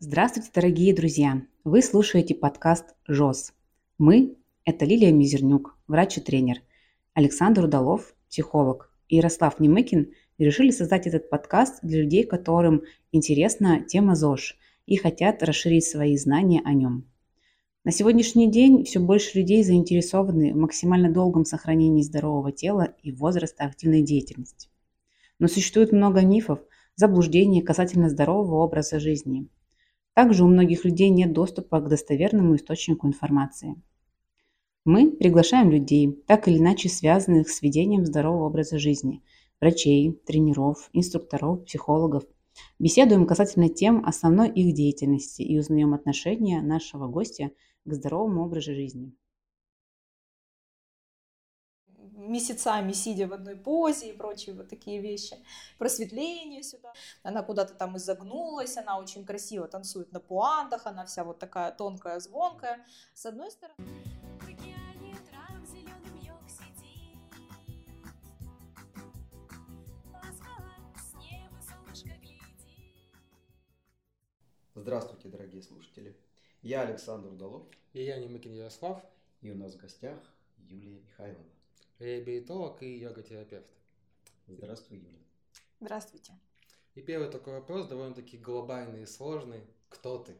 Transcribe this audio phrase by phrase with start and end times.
[0.00, 1.42] Здравствуйте, дорогие друзья!
[1.64, 3.52] Вы слушаете подкаст «ЖОС».
[3.98, 6.58] Мы– это Лилия Мизернюк, врач и тренер,
[7.14, 14.14] Александр Удалов, психолог, и Ярослав Немыкин решили создать этот подкаст для людей, которым интересна тема
[14.14, 14.56] ЗОЖ
[14.86, 17.10] и хотят расширить свои знания о нем.
[17.82, 23.64] На сегодняшний день все больше людей заинтересованы в максимально долгом сохранении здорового тела и возраста
[23.64, 24.68] активной деятельности.
[25.40, 26.60] Но существует много мифов,
[26.94, 29.48] заблуждений касательно здорового образа жизни–
[30.18, 33.80] также у многих людей нет доступа к достоверному источнику информации.
[34.84, 39.22] Мы приглашаем людей, так или иначе связанных с ведением здорового образа жизни,
[39.60, 42.24] врачей, тренеров, инструкторов, психологов.
[42.80, 47.52] Беседуем касательно тем основной их деятельности и узнаем отношение нашего гостя
[47.84, 49.12] к здоровому образу жизни
[52.28, 55.36] месяцами сидя в одной позе и прочие вот такие вещи.
[55.78, 56.92] Просветление сюда.
[57.22, 62.20] Она куда-то там изогнулась, она очень красиво танцует на пуантах, она вся вот такая тонкая,
[62.20, 62.84] звонкая.
[63.14, 63.74] С одной стороны...
[74.74, 76.16] Здравствуйте, дорогие слушатели.
[76.62, 77.66] Я Александр Удалов.
[77.92, 79.02] И я Немыкин Ярослав.
[79.40, 80.18] И у нас в гостях
[80.56, 81.57] Юлия Михайлова
[81.98, 83.68] реабилитолог и йога-терапевт.
[84.46, 85.18] Здравствуй, Юля.
[85.80, 86.32] Здравствуйте.
[86.94, 89.62] И первый такой вопрос, довольно-таки глобальный и сложный.
[89.88, 90.36] Кто ты?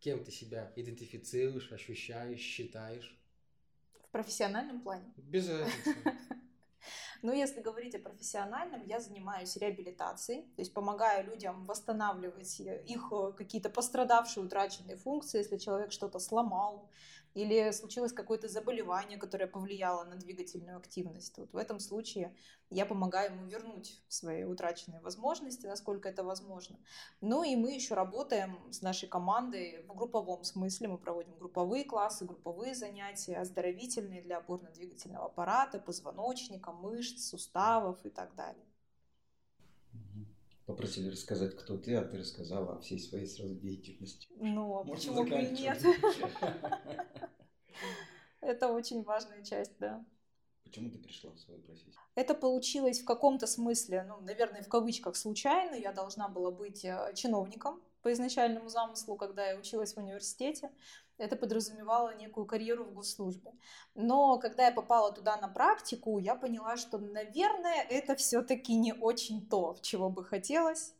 [0.00, 3.16] Кем ты себя идентифицируешь, ощущаешь, считаешь?
[4.02, 5.12] В профессиональном плане?
[5.16, 5.96] Без разницы.
[7.22, 13.32] Ну, если говорить о профессиональном, я занимаюсь реабилитацией, то есть помогаю людям восстанавливать их э,
[13.36, 16.90] какие-то пострадавшие, утраченные функции, если человек что-то сломал,
[17.34, 21.38] или случилось какое-то заболевание, которое повлияло на двигательную активность.
[21.38, 22.34] Вот в этом случае
[22.70, 26.78] я помогаю ему вернуть свои утраченные возможности, насколько это возможно.
[27.20, 30.88] Ну и мы еще работаем с нашей командой в групповом смысле.
[30.88, 38.34] Мы проводим групповые классы, групповые занятия, оздоровительные для опорно-двигательного аппарата, позвоночника, мышц, суставов и так
[38.34, 38.64] далее
[40.72, 44.28] попросили рассказать, кто ты, а ты рассказала о всей своей сразу деятельности.
[44.36, 45.82] Ну, а почему бы и нет?
[48.40, 50.04] Это очень важная часть, да.
[50.64, 51.94] Почему ты пришла в свою профессию?
[52.14, 55.74] Это получилось в каком-то смысле, ну, наверное, в кавычках случайно.
[55.74, 60.70] Я должна была быть э, чиновником по изначальному замыслу, когда я училась в университете
[61.18, 63.52] это подразумевало некую карьеру в госслужбе.
[63.94, 69.46] Но когда я попала туда на практику, я поняла, что, наверное, это все-таки не очень
[69.48, 70.94] то, чего бы хотелось.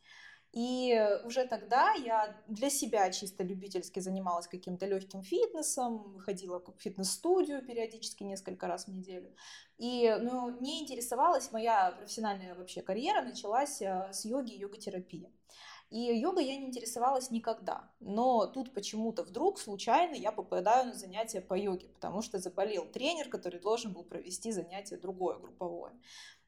[0.53, 7.65] И уже тогда я для себя чисто любительски занималась каким-то легким фитнесом, ходила в фитнес-студию
[7.65, 9.35] периодически несколько раз в неделю.
[9.79, 15.33] И ну, не интересовалась моя профессиональная вообще карьера, началась э, с йоги и йога-терапии.
[15.93, 17.91] И йогой я не интересовалась никогда.
[18.01, 23.29] Но тут почему-то вдруг случайно я попадаю на занятия по йоге, потому что заболел тренер,
[23.29, 25.93] который должен был провести занятие другое, групповое.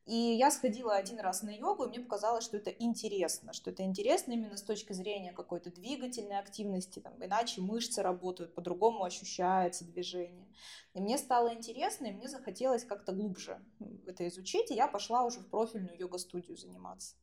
[0.07, 3.83] И я сходила один раз на йогу, и мне показалось, что это интересно, что это
[3.83, 10.47] интересно именно с точки зрения какой-то двигательной активности, там, иначе мышцы работают, по-другому ощущается движение.
[10.95, 13.61] И мне стало интересно, и мне захотелось как-то глубже
[14.07, 17.17] это изучить, и я пошла уже в профильную йога-студию заниматься.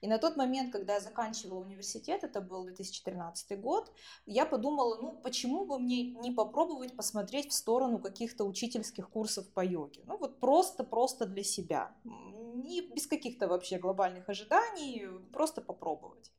[0.00, 3.92] И на тот момент, когда я заканчивала университет, это был 2013 год,
[4.26, 9.64] я подумала, ну почему бы мне не попробовать посмотреть в сторону каких-то учительских курсов по
[9.64, 10.02] йоге?
[10.06, 11.94] Ну вот просто-просто для себя,
[12.62, 16.30] не без каких-то вообще глобальных ожиданий, просто попробовать.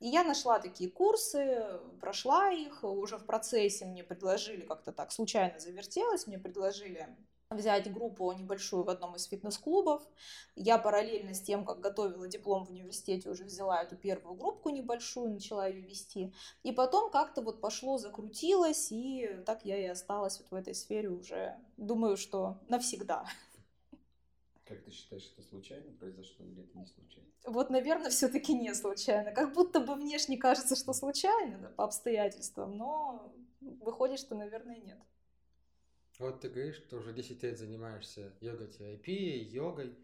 [0.00, 5.58] И я нашла такие курсы, прошла их, уже в процессе мне предложили, как-то так случайно
[5.58, 7.08] завертелось, мне предложили
[7.50, 10.02] взять группу небольшую в одном из фитнес-клубов.
[10.56, 15.30] Я параллельно с тем, как готовила диплом в университете, уже взяла эту первую группу небольшую,
[15.30, 16.32] начала ее вести.
[16.62, 21.08] И потом как-то вот пошло, закрутилось, и так я и осталась вот в этой сфере
[21.08, 23.24] уже, думаю, что навсегда.
[24.66, 27.28] Как ты считаешь, это случайно произошло или это не случайно?
[27.44, 29.32] Вот, наверное, все-таки не случайно.
[29.32, 34.98] Как будто бы внешне кажется, что случайно, да, по обстоятельствам, но выходит, что, наверное, нет.
[36.18, 39.94] Вот ты говоришь, что уже 10 лет занимаешься йога-терапией, йогой.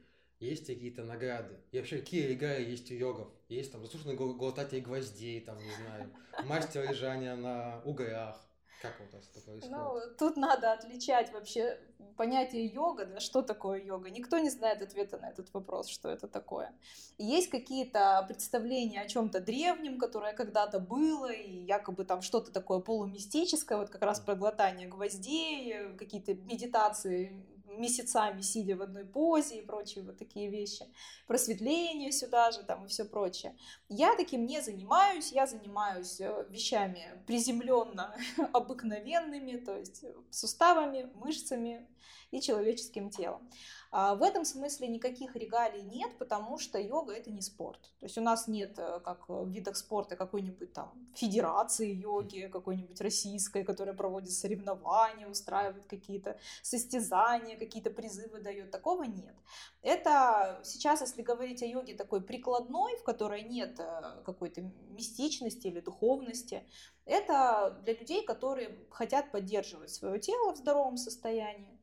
[0.40, 1.56] Есть какие-то награды?
[1.70, 3.28] И вообще, какие регалии есть у йогов?
[3.48, 6.12] Есть там заслуженный глотатель гвоздей, там, не знаю,
[6.44, 8.40] мастер лежания на угрях.
[8.80, 9.76] Как у вас это происходит?
[9.76, 11.78] Ну, тут надо отличать вообще
[12.16, 14.10] понятие йога, да, что такое йога.
[14.10, 16.72] Никто не знает ответа на этот вопрос, что это такое.
[17.18, 23.78] Есть какие-то представления о чем-то древнем, которое когда-то было, и якобы там что-то такое полумистическое,
[23.78, 27.46] вот как раз про глотание гвоздей, какие-то медитации
[27.78, 30.87] месяцами сидя в одной позе и прочие вот такие вещи,
[31.26, 33.56] просветление сюда же там и все прочее.
[33.88, 38.14] Я таким не занимаюсь, я занимаюсь э, вещами приземленно
[38.52, 41.87] обыкновенными, то есть суставами, мышцами
[42.30, 43.48] и человеческим телом.
[43.92, 47.80] А в этом смысле никаких регалий нет, потому что йога это не спорт.
[47.98, 53.00] То есть у нас нет, э, как в видах спорта, какой-нибудь там федерации йоги, какой-нибудь
[53.00, 58.70] российской, которая проводит соревнования, устраивает какие-то состязания, какие-то призывы дает.
[58.70, 59.34] Такого нет.
[59.82, 65.80] Это сейчас, если говорить о йоге такой прикладной, в которой нет э, какой-то мистичности или
[65.80, 66.62] духовности,
[67.06, 71.79] это для людей, которые хотят поддерживать свое тело в здоровом состоянии,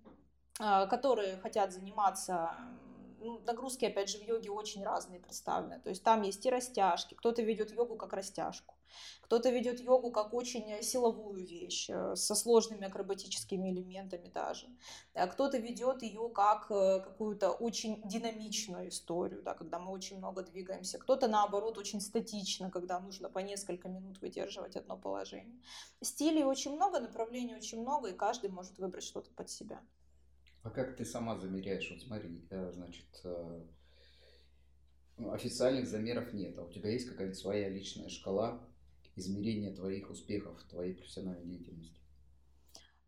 [0.57, 2.56] которые хотят заниматься
[3.45, 5.80] нагрузки, опять же, в йоге очень разные представлены.
[5.80, 8.75] То есть там есть и растяжки, кто-то ведет йогу как растяжку,
[9.21, 14.68] кто-то ведет йогу как очень силовую вещь, э, со сложными акробатическими элементами даже.
[15.13, 20.44] А кто-то ведет ее как э, какую-то очень динамичную историю, да, когда мы очень много
[20.44, 20.98] двигаемся.
[20.98, 25.59] Кто-то, наоборот, очень статично, когда нужно по несколько минут выдерживать одно положение.
[26.01, 29.81] Стилей очень много, направлений очень много, и каждый может выбрать что-то под себя.
[30.68, 31.90] А как ты сама замеряешь?
[31.90, 33.62] Вот смотри, э, значит, э,
[35.31, 38.62] официальных замеров нет, а у тебя есть какая-то своя личная шкала
[39.16, 42.02] измерения твоих успехов, твоей профессиональной деятельности?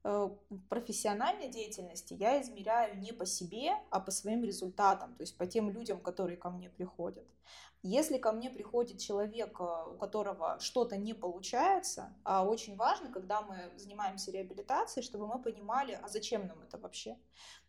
[0.04, 0.30] Э,
[0.70, 5.70] профессиональной деятельности я измеряю не по себе, а по своим результатам, то есть по тем
[5.70, 7.28] людям, которые ко мне приходят.
[7.82, 13.42] Если ко мне приходит человек, э, у которого что-то не получается, а очень важно, когда
[13.42, 17.18] мы занимаемся реабилитацией, чтобы мы понимали, а зачем нам это вообще.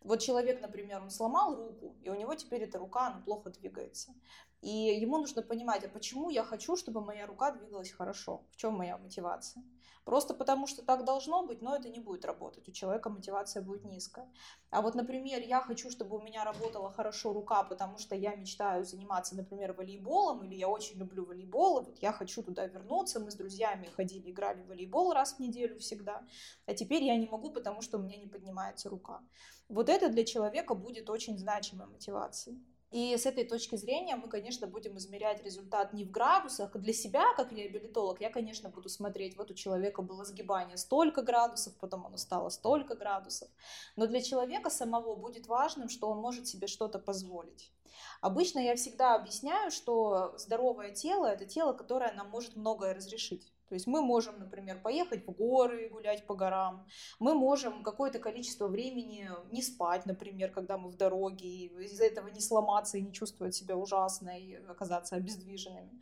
[0.01, 4.13] Вот человек, например, он сломал руку, и у него теперь эта рука, она плохо двигается.
[4.61, 8.75] И ему нужно понимать, а почему я хочу, чтобы моя рука двигалась хорошо, в чем
[8.75, 9.63] моя мотивация.
[10.03, 12.67] Просто потому, что так должно быть, но это не будет работать.
[12.67, 14.27] У человека мотивация будет низкая.
[14.71, 18.83] А вот, например, я хочу, чтобы у меня работала хорошо рука, потому что я мечтаю
[18.83, 23.19] заниматься, например, волейболом, или я очень люблю волейбол, и вот я хочу туда вернуться.
[23.19, 26.23] Мы с друзьями ходили, играли в волейбол раз в неделю всегда.
[26.65, 29.21] А теперь я не могу, потому что у меня не поднимается рука.
[29.69, 32.59] Вот это для человека будет очень значимой мотивацией.
[32.91, 36.75] И с этой точки зрения мы, конечно, будем измерять результат не в градусах.
[36.75, 41.73] Для себя, как реабилитолог, я, конечно, буду смотреть, вот у человека было сгибание столько градусов,
[41.79, 43.49] потом оно стало столько градусов.
[43.95, 47.71] Но для человека самого будет важным, что он может себе что-то позволить.
[48.19, 53.53] Обычно я всегда объясняю, что здоровое тело– это тело, которое нам может многое разрешить.
[53.71, 56.85] То есть мы можем, например, поехать в горы, гулять по горам.
[57.19, 62.27] Мы можем какое-то количество времени не спать, например, когда мы в дороге, и из-за этого
[62.27, 66.01] не сломаться и не чувствовать себя ужасно и оказаться обездвиженными.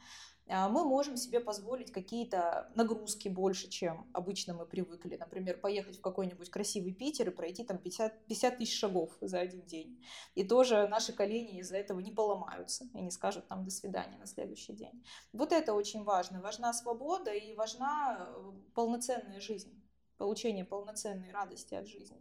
[0.52, 5.16] А, мы можем себе позволить какие-то нагрузки больше, чем обычно мы привыкли.
[5.16, 9.62] Например, поехать в какой-нибудь красивый Питер и пройти там 50, 50 тысяч шагов за один
[9.66, 10.04] день.
[10.34, 14.26] И тоже наши колени из-за этого не поломаются и не скажут там до свидания на
[14.26, 15.06] следующий день.
[15.34, 16.42] Вот это очень важно.
[16.42, 19.80] Важна свобода и важна э, полноценная жизнь,
[20.18, 22.18] получение полноценной радости от жизни.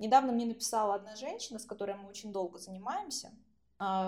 [0.00, 3.32] Недавно мне написала одна женщина, с которой мы очень долго занимаемся,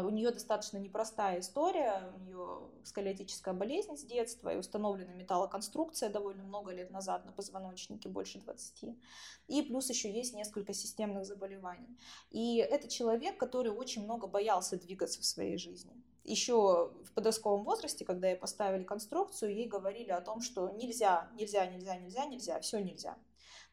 [0.05, 6.45] у нее достаточно непростая история, у нее сколиотическая болезнь с детства и установлена металлоконструкция довольно
[6.45, 8.97] много лет назад на позвоночнике, больше 20.
[9.49, 11.99] И плюс еще есть несколько системных заболеваний.
[12.31, 15.93] И это человек, который очень много боялся двигаться в своей жизни.
[16.25, 21.67] Еще в подростковом возрасте, когда ей поставили конструкцию, ей говорили о том, что нельзя, нельзя,
[21.67, 23.19] нельзя, нельзя, нельзя, все нельзя.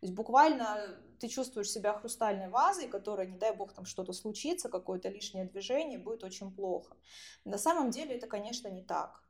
[0.01, 4.67] То есть буквально ты чувствуешь себя хрустальной вазой, которая, не дай бог, там что-то случится,
[4.67, 6.97] какое-то лишнее движение, будет очень плохо.
[7.45, 9.23] На самом деле это, конечно, не так.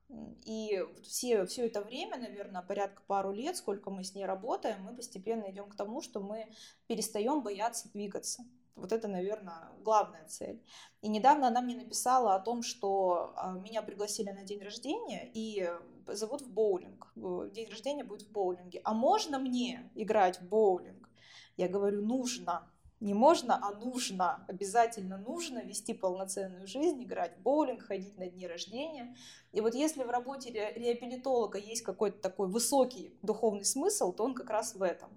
[0.45, 4.95] И все, все это время, наверное, порядка пару лет, сколько мы с ней работаем, мы
[4.95, 6.47] постепенно идем к тому, что мы
[6.87, 8.45] перестаем бояться двигаться.
[8.75, 10.63] Вот это, наверное, главная цель.
[11.01, 15.69] И недавно она мне написала о том, что а, меня пригласили на день рождения и
[16.07, 17.11] зовут в боулинг.
[17.15, 18.81] День рождения будет в боулинге.
[18.83, 21.09] А можно мне играть в боулинг?
[21.57, 22.67] Я говорю, нужно.
[22.99, 24.45] Не можно, а нужно.
[24.47, 29.15] Обязательно нужно вести полноценную жизнь, играть в боулинг, ходить на дни рождения.
[29.51, 34.49] И вот если в работе реабилитолога есть какой-то такой высокий духовный смысл, то он как
[34.49, 35.09] раз в этом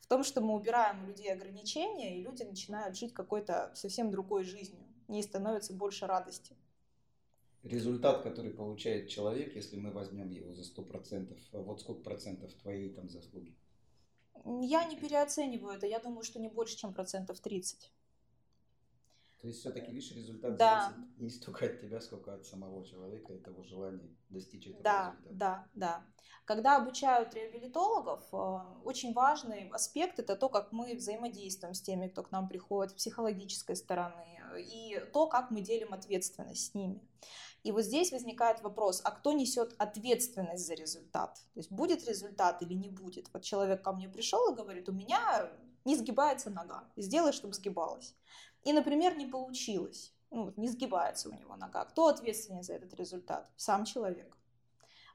[0.00, 4.44] в том, что мы убираем у людей ограничения, и люди начинают жить какой-то совсем другой
[4.44, 4.84] жизнью.
[5.08, 6.54] Не становится больше радости.
[7.64, 13.08] Результат, который получает человек, если мы возьмем его за 100%, вот сколько процентов твоей там
[13.08, 13.56] заслуги?
[14.60, 17.90] Я не переоцениваю это, я думаю, что не больше, чем процентов 30.
[19.40, 20.90] То есть все-таки видишь, результат Да.
[20.90, 25.10] зависит не столько от тебя, сколько от самого человека и того желания достичь этого Да,
[25.12, 25.34] результата.
[25.34, 26.06] да, да.
[26.44, 32.22] Когда обучают реабилитологов, э, очень важный аспект это то, как мы взаимодействуем с теми, кто
[32.22, 37.00] к нам приходит с психологической стороны, э, и то, как мы делим ответственность с ними.
[37.62, 41.36] И вот здесь возникает вопрос, а кто несет ответственность за результат?
[41.54, 43.30] То есть будет результат или не будет?
[43.32, 45.50] Вот человек ко мне пришел и говорит, у меня
[45.84, 48.14] не сгибается нога, сделай, чтобы сгибалась.
[48.64, 51.84] И, например, не получилось, ну, вот не сгибается у него нога.
[51.86, 53.50] Кто ответственен за этот результат?
[53.56, 54.36] Сам человек.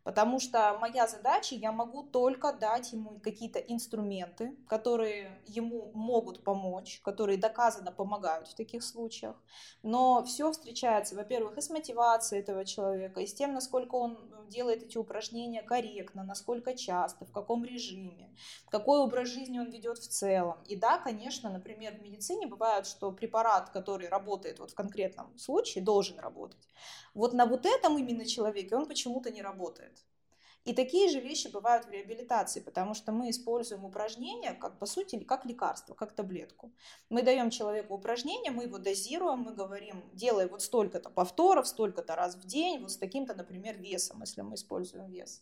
[0.09, 6.99] Потому что моя задача, я могу только дать ему какие-то инструменты, которые ему могут помочь,
[7.03, 9.35] которые доказанно помогают в таких случаях.
[9.83, 14.17] Но все встречается, во-первых, и с мотивацией этого человека, и с тем, насколько он
[14.49, 18.35] делает эти упражнения корректно, насколько часто, в каком режиме,
[18.71, 20.57] какой образ жизни он ведет в целом.
[20.67, 25.83] И да, конечно, например, в медицине бывает, что препарат, который работает вот в конкретном случае,
[25.83, 26.67] должен работать.
[27.13, 29.98] Вот на вот этом именно человеке он почему-то не работает.
[30.65, 35.17] И такие же вещи бывают в реабилитации, потому что мы используем упражнения, как по сути,
[35.23, 36.71] как лекарство, как таблетку.
[37.09, 42.35] Мы даем человеку упражнение, мы его дозируем, мы говорим, делай вот столько-то повторов, столько-то раз
[42.35, 45.41] в день, вот с таким-то, например, весом, если мы используем вес.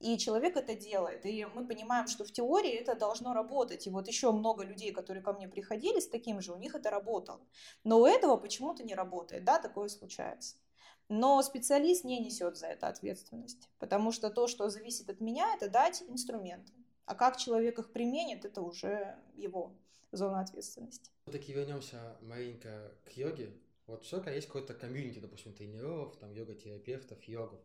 [0.00, 1.24] И человек это делает.
[1.24, 3.86] И мы понимаем, что в теории это должно работать.
[3.86, 6.90] И вот еще много людей, которые ко мне приходили с таким же, у них это
[6.90, 7.40] работало.
[7.84, 9.44] Но у этого почему-то не работает.
[9.44, 10.56] Да, такое случается.
[11.08, 15.68] Но специалист не несет за это ответственность, потому что то, что зависит от меня, это
[15.68, 16.72] дать инструменты.
[17.04, 19.72] А как человек их применит, это уже его
[20.10, 21.10] зона ответственности.
[21.22, 23.52] Все-таки вернемся маленько к йоге.
[23.86, 27.60] Вот все, есть какой-то комьюнити, допустим, тренеров, там, йога-терапевтов, йогов.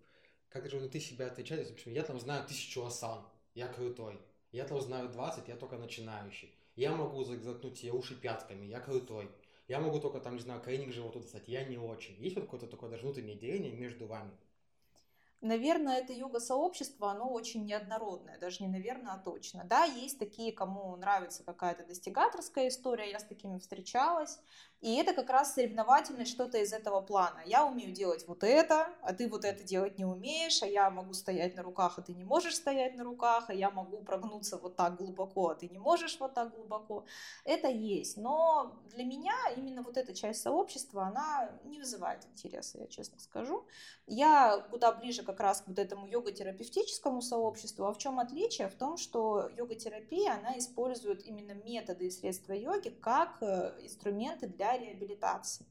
[0.50, 1.68] Как же ты себя отличаешь?
[1.68, 4.20] Допустим, я там знаю тысячу асан, я крутой.
[4.52, 6.54] Я там знаю 20, я только начинающий.
[6.76, 9.32] Я могу заткнуть себе уши пятками, я крутой.
[9.72, 12.22] Я могу только там, не знаю, крайник живота достать, я не очень.
[12.22, 14.32] Есть вот какое-то такое даже внутреннее деление между вами?
[15.40, 19.64] Наверное, это йога-сообщество, оно очень неоднородное, даже не наверное, а точно.
[19.64, 24.42] Да, есть такие, кому нравится какая-то достигаторская история, я с такими встречалась,
[24.82, 27.42] и это как раз соревновательность что-то из этого плана.
[27.46, 31.14] Я умею делать вот это, а ты вот это делать не умеешь, а я могу
[31.14, 34.76] стоять на руках, а ты не можешь стоять на руках, а я могу прогнуться вот
[34.76, 37.06] так глубоко, а ты не можешь вот так глубоко.
[37.46, 42.88] Это есть, но для меня именно вот эта часть сообщества, она не вызывает интереса, я
[42.88, 43.66] честно скажу.
[44.08, 47.86] Я куда ближе как раз к вот этому йога-терапевтическому сообществу.
[47.86, 48.68] А в чем отличие?
[48.68, 54.71] В том, что йога-терапия, она использует именно методы и средства йоги как э, инструменты для
[54.78, 55.66] реабилитации.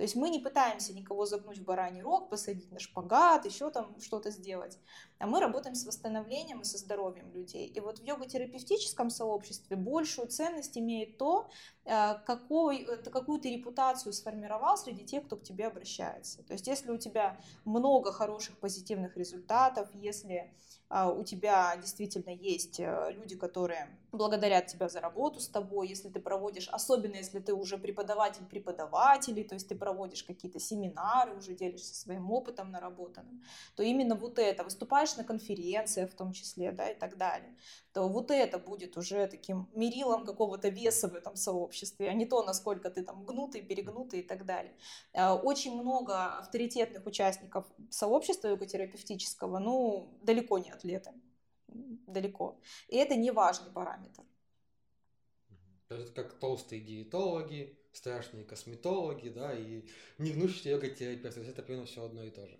[0.00, 4.00] То есть мы не пытаемся никого загнуть в бараний рог, посадить на шпагат, еще там
[4.00, 4.78] что-то сделать,
[5.18, 7.66] а мы работаем с восстановлением и со здоровьем людей.
[7.66, 11.50] И вот в йога-терапевтическом сообществе большую ценность имеет то,
[11.84, 16.42] э, какой, э, какую ты репутацию сформировал среди тех, кто к тебе обращается.
[16.44, 20.50] То есть если у тебя много хороших позитивных результатов, если
[20.92, 26.08] а, у тебя действительно есть э, люди, которые благодарят тебя за работу с тобой, если
[26.08, 29.89] ты проводишь, особенно если ты уже преподаватель преподавателей, то есть ты проводишь
[30.26, 33.42] какие-то семинары, уже делишься своим опытом наработанным,
[33.76, 37.56] то именно вот это, выступаешь на конференциях в том числе, да, и так далее,
[37.92, 42.42] то вот это будет уже таким мерилом какого-то веса в этом сообществе, а не то,
[42.42, 44.74] насколько ты там гнутый, перегнутый и так далее.
[45.12, 51.12] А, очень много авторитетных участников сообщества йога-терапевтического, ну, далеко не атлеты.
[51.68, 52.58] Далеко.
[52.88, 54.24] И это не важный параметр.
[55.88, 59.82] Это как толстые диетологи, страшные косметологи, да, и
[60.18, 61.34] не гнущийся йога-терапевт.
[61.34, 62.58] То есть это примерно все одно и то же.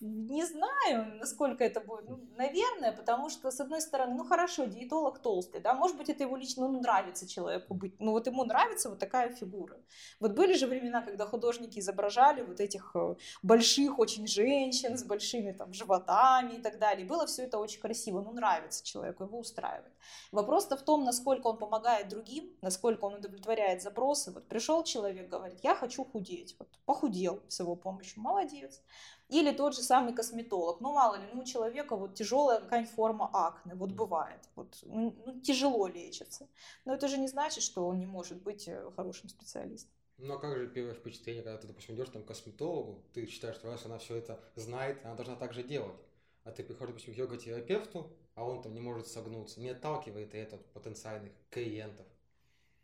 [0.00, 2.08] Не знаю, насколько это будет.
[2.08, 6.22] Ну, наверное, потому что, с одной стороны, ну хорошо, диетолог толстый, да, может быть, это
[6.22, 7.94] его лично ну, нравится человеку быть.
[8.00, 9.76] Ну вот ему нравится вот такая фигура.
[10.20, 15.52] Вот были же времена, когда художники изображали вот этих э, больших очень женщин с большими
[15.52, 17.06] там животами и так далее.
[17.06, 19.92] было все это очень красиво, ну нравится человеку, его устраивает.
[20.32, 24.30] Вопрос-то в том, насколько он помогает другим, насколько он удовлетворяет запросы.
[24.32, 26.56] Вот пришел человек, говорит, я хочу худеть.
[26.58, 28.82] Вот похудел с его помощью, молодец.
[29.30, 30.80] Или тот же самый косметолог.
[30.80, 34.40] Ну, мало ли, ну, у человека вот тяжелая какая-нибудь форма акне, вот бывает.
[34.56, 36.48] Вот, ну, тяжело лечится.
[36.84, 39.92] Но это же не значит, что он не может быть э, хорошим специалистом.
[40.18, 43.56] Ну, а как же первое впечатление, когда ты, допустим, идешь там к косметологу, ты считаешь,
[43.56, 45.96] что раз она все это знает, она должна так же делать.
[46.44, 49.60] А ты приходишь, допустим, к йога-терапевту, а он там не может согнуться.
[49.60, 52.06] Не отталкивает это потенциальных клиентов.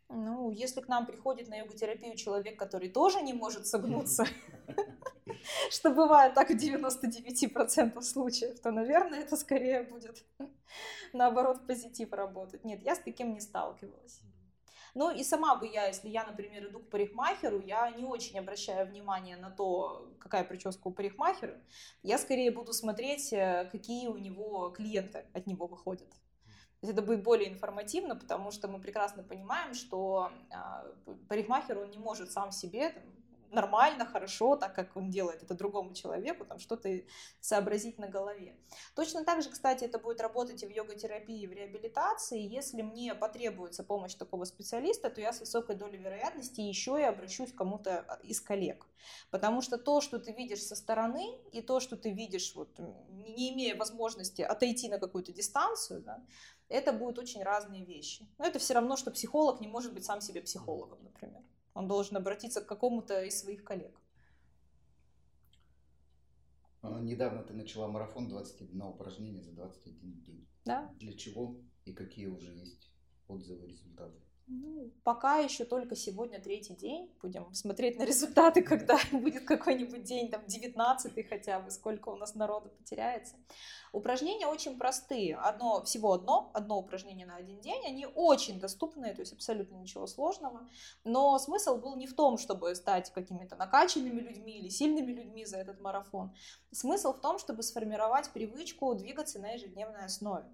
[0.09, 4.25] Ну, если к нам приходит на йога-терапию человек, который тоже не может согнуться,
[5.69, 10.23] что бывает так в 99% случаев, то, наверное, это скорее будет
[11.13, 12.63] наоборот позитив работать.
[12.63, 14.21] Нет, я с таким не сталкивалась.
[14.95, 18.87] Ну и сама бы я, если я, например, иду к парикмахеру, я не очень обращаю
[18.87, 21.61] внимание на то, какая прическа у парикмахера.
[22.01, 26.07] Я скорее буду смотреть, э, какие у него клиенты от него выходят.
[26.81, 32.31] Это будет более информативно, потому что мы прекрасно понимаем, что э, парикмахер, он не может
[32.31, 33.03] сам себе там,
[33.51, 37.01] нормально, хорошо, так как он делает это другому человеку, там что-то
[37.39, 38.55] сообразить на голове.
[38.95, 42.39] Точно так же, кстати, это будет работать и в йога-терапии, и в реабилитации.
[42.39, 47.51] Если мне потребуется помощь такого специалиста, то я с высокой долей вероятности еще и обращусь
[47.51, 48.85] к кому-то а, из коллег.
[49.29, 52.69] Потому что то, что ты видишь со стороны, и то, что ты видишь, вот,
[53.09, 56.21] не имея возможности отойти на какую-то дистанцию, да,
[56.69, 58.27] это будут очень разные вещи.
[58.37, 61.41] Но это все равно, что психолог не может быть сам себе психологом, например.
[61.73, 63.99] Он должен обратиться к какому-то из своих коллег.
[66.81, 70.47] А, недавно ты начала марафон 21 упражнения за 21 день.
[70.65, 70.93] Да.
[70.95, 72.91] Для чего и какие уже есть
[73.27, 74.19] отзывы, результаты?
[74.49, 77.11] Ну, пока еще только сегодня третий день.
[77.21, 82.33] Будем смотреть на результаты, когда будет какой-нибудь день, там, 19 хотя бы, сколько у нас
[82.33, 83.35] народу потеряется.
[83.91, 85.35] Упражнения очень простые.
[85.35, 87.85] Одно, всего одно, одно упражнение на один день.
[87.85, 90.65] Они очень доступные, то есть абсолютно ничего сложного.
[91.03, 95.57] Но смысл был не в том, чтобы стать какими-то накачанными людьми или сильными людьми за
[95.57, 96.33] этот марафон.
[96.71, 100.45] Смысл в том, чтобы сформировать привычку двигаться на ежедневной основе.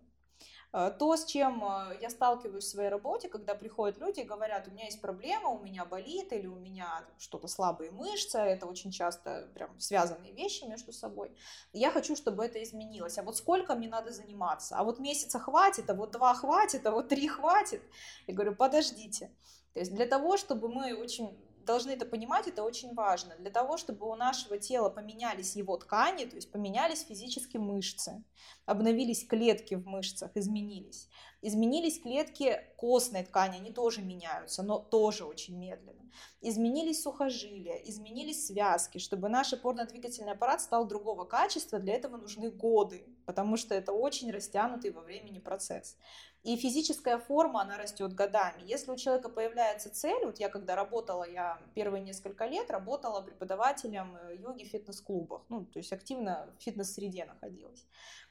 [0.75, 4.67] Э, то, с чем э, я сталкиваюсь в своей работе, когда приходят люди и говорят,
[4.67, 8.91] у меня есть проблема, у меня болит или у меня что-то слабые мышцы, это очень
[8.91, 11.31] часто прям связанные вещи между собой.
[11.73, 13.19] Я хочу, чтобы это изменилось.
[13.19, 14.75] А вот сколько мне надо заниматься?
[14.75, 17.83] А вот месяца хватит, а вот два хватит, а вот три хватит?
[18.25, 19.31] Я говорю, подождите.
[19.73, 23.35] То есть для того, чтобы мы очень должны это понимать, это очень важно.
[23.37, 28.23] Для того, чтобы у нашего тела поменялись его ткани, то есть поменялись физически мышцы,
[28.65, 31.09] обновились клетки в мышцах, изменились.
[31.45, 36.09] Изменились клетки костной ткани, они тоже меняются, но тоже очень медленно.
[36.39, 38.97] Изменились сухожилия, изменились связки.
[38.97, 44.31] Чтобы наш опорно-двигательный аппарат стал другого качества, для этого нужны годы, потому что это очень
[44.31, 45.97] растянутый во времени процесс.
[46.43, 48.61] И физическая форма, она растет годами.
[48.65, 54.17] Если у человека появляется цель, вот я когда работала, я первые несколько лет работала преподавателем
[54.17, 57.85] э, йоги в фитнес-клубах, ну, то есть активно в фитнес-среде находилась.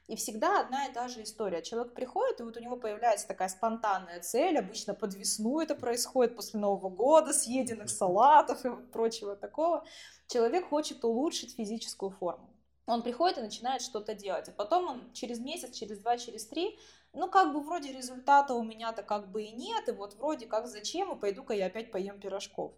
[0.08, 1.62] И всегда одна и та же история.
[1.62, 6.36] Человек приходит, и вот у него появляется такая спонтанная цель, обычно под весну это происходит
[6.36, 9.84] после Нового года, съеденных салатов и прочего такого.
[10.26, 12.50] Человек хочет улучшить физическую форму.
[12.86, 16.78] Он приходит и начинает что-то делать, а потом он через месяц, через два, через три
[17.14, 20.66] ну, как бы вроде результата у меня-то как бы и нет, и вот вроде как
[20.66, 22.72] зачем, и пойду-ка я опять поем пирожков.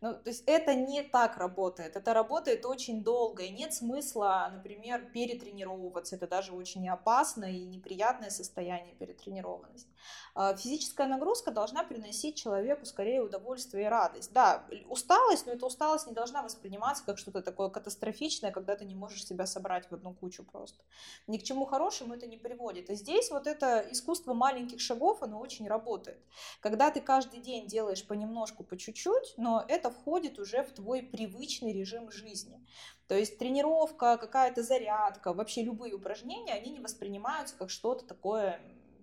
[0.00, 5.10] Ну, то есть это не так работает, это работает очень долго, и нет смысла, например,
[5.12, 9.88] перетренировываться, это даже очень опасно и неприятное состояние перетренированность.
[10.34, 14.32] А, физическая нагрузка должна приносить человеку скорее удовольствие и радость.
[14.32, 18.94] Да, усталость, но эта усталость не должна восприниматься как что-то такое катастрофичное, когда ты не
[18.94, 20.82] можешь себя собрать в одну кучу просто.
[21.26, 22.88] Ни к чему хорошему это не приводит.
[22.90, 26.18] И здесь вот это искусство маленьких шагов, оно очень работает.
[26.60, 31.72] Когда ты каждый день делаешь понемножку, по чуть-чуть, но это входит уже в твой привычный
[31.72, 32.64] режим жизни.
[33.08, 38.60] То есть тренировка, какая-то зарядка, вообще любые упражнения, они не воспринимаются как что-то такое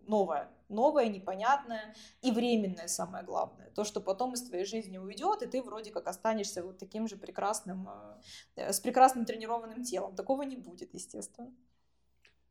[0.07, 3.69] новое, новое, непонятное и временное самое главное.
[3.71, 7.17] То, что потом из твоей жизни уйдет, и ты вроде как останешься вот таким же
[7.17, 7.87] прекрасным,
[8.55, 10.15] э, с прекрасным тренированным телом.
[10.15, 11.53] Такого не будет, естественно.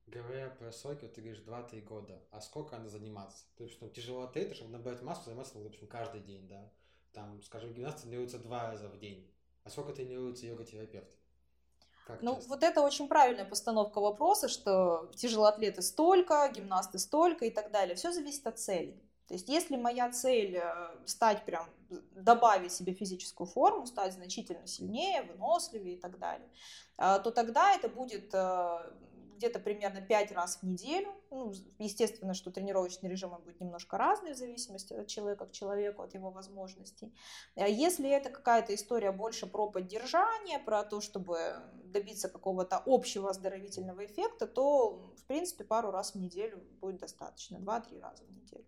[0.06, 3.44] Говоря про сроки, ты говоришь 2-3 года, а сколько надо заниматься?
[3.56, 6.70] То есть, ну, тяжело атлеты, чтобы набрать массу, заниматься, общем, каждый день, да?
[7.16, 9.26] Там, скажем, гимнаст тренируется два раза в день.
[9.64, 11.08] А сколько тренируется йога-терапевт?
[12.06, 12.50] Как ну, часто?
[12.50, 17.96] вот это очень правильная постановка вопроса, что тяжелоатлеты столько, гимнасты столько и так далее.
[17.96, 19.00] Все зависит от цели.
[19.28, 21.66] То есть, если моя цель э, стать прям,
[22.10, 26.50] добавить себе физическую форму, стать значительно сильнее, выносливее и так далее,
[26.98, 28.92] э, то тогда это будет э,
[29.36, 31.14] где-то примерно 5 раз в неделю.
[31.30, 36.02] Ну, естественно, что тренировочный режим он будет немножко разный в зависимости от человека к человеку,
[36.02, 37.14] от его возможностей.
[37.54, 41.38] А если это какая-то история больше про поддержание, про то, чтобы
[41.84, 48.00] добиться какого-то общего оздоровительного эффекта, то, в принципе, пару раз в неделю будет достаточно, 2-3
[48.00, 48.66] раза в неделю.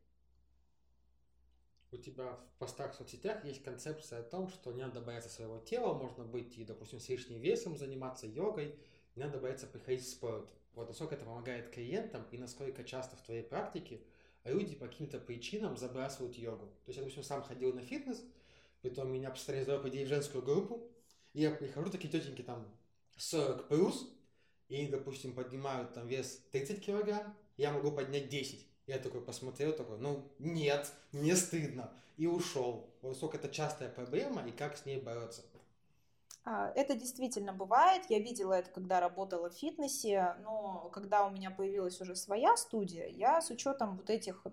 [1.90, 5.58] У тебя в постах в соцсетях есть концепция о том, что не надо бояться своего
[5.58, 8.78] тела, можно быть и, допустим, с лишним весом, заниматься йогой,
[9.18, 10.50] надо бояться приходить в спорт.
[10.74, 14.00] Вот насколько это помогает клиентам и насколько часто в твоей практике
[14.44, 16.66] люди по каким-то причинам забрасывают йогу.
[16.84, 18.22] То есть я, допустим, сам ходил на фитнес,
[18.82, 20.88] потом меня постоянно звали в женскую группу,
[21.32, 22.66] и я прихожу, такие тетеньки там
[23.16, 24.08] 40 плюс,
[24.68, 28.66] и, допустим, поднимают там вес 30 килограмм, я могу поднять 10.
[28.86, 31.92] Я такой посмотрел, такой, ну, нет, не стыдно.
[32.16, 32.88] И ушел.
[33.02, 35.42] Вот сколько это частая проблема и как с ней бороться.
[36.50, 38.04] А, это действительно бывает.
[38.08, 43.06] Я видела это, когда работала в фитнесе, но когда у меня появилась уже своя студия,
[43.06, 44.46] я с учетом вот этих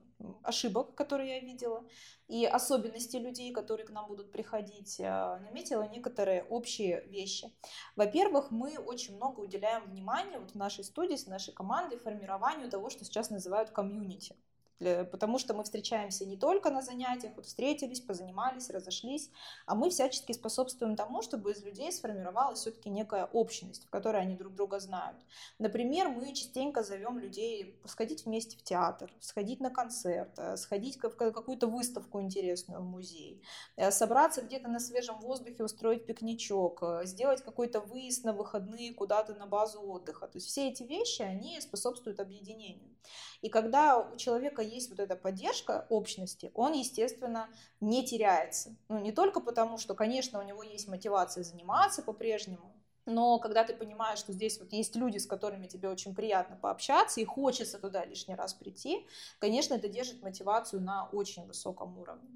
[0.43, 1.85] ошибок, которые я видела,
[2.27, 7.49] и особенностей людей, которые к нам будут приходить, а, наметила некоторые общие вещи.
[7.95, 12.89] Во-первых, мы очень много уделяем внимания вот в нашей студии, с нашей командой формированию того,
[12.89, 14.35] что сейчас называют комьюнити
[14.79, 19.31] потому что мы встречаемся не только на занятиях, вот встретились, позанимались, разошлись,
[19.65, 24.35] а мы всячески способствуем тому, чтобы из людей сформировалась все-таки некая общность, в которой они
[24.35, 25.17] друг друга знают.
[25.59, 31.09] Например, мы частенько зовем людей сходить вместе в театр, сходить на концерт, э, сходить в
[31.09, 33.41] какую-то выставку интересную в музей,
[33.75, 39.33] э, собраться где-то на свежем воздухе, устроить пикничок, э, сделать какой-то выезд на выходные куда-то
[39.35, 40.27] на базу отдыха.
[40.27, 42.95] То есть все эти вещи, они способствуют объединению.
[43.41, 47.47] И когда у человека есть вот эта поддержка общности, он, естественно,
[47.79, 48.75] не теряется.
[48.89, 52.74] Ну, не только потому, что, конечно, у него есть мотивация заниматься по-прежнему,
[53.05, 57.21] но когда ты понимаешь, что здесь вот есть люди, с которыми тебе очень приятно пообщаться,
[57.21, 59.05] и хочется туда лишний раз прийти,
[59.39, 62.29] конечно, это держит мотивацию на очень высоком уровне.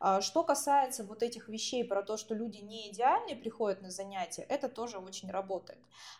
[0.00, 4.42] А что касается вот этих вещей про то, что люди не идеальные приходят на занятия,
[4.42, 5.78] это тоже очень работает.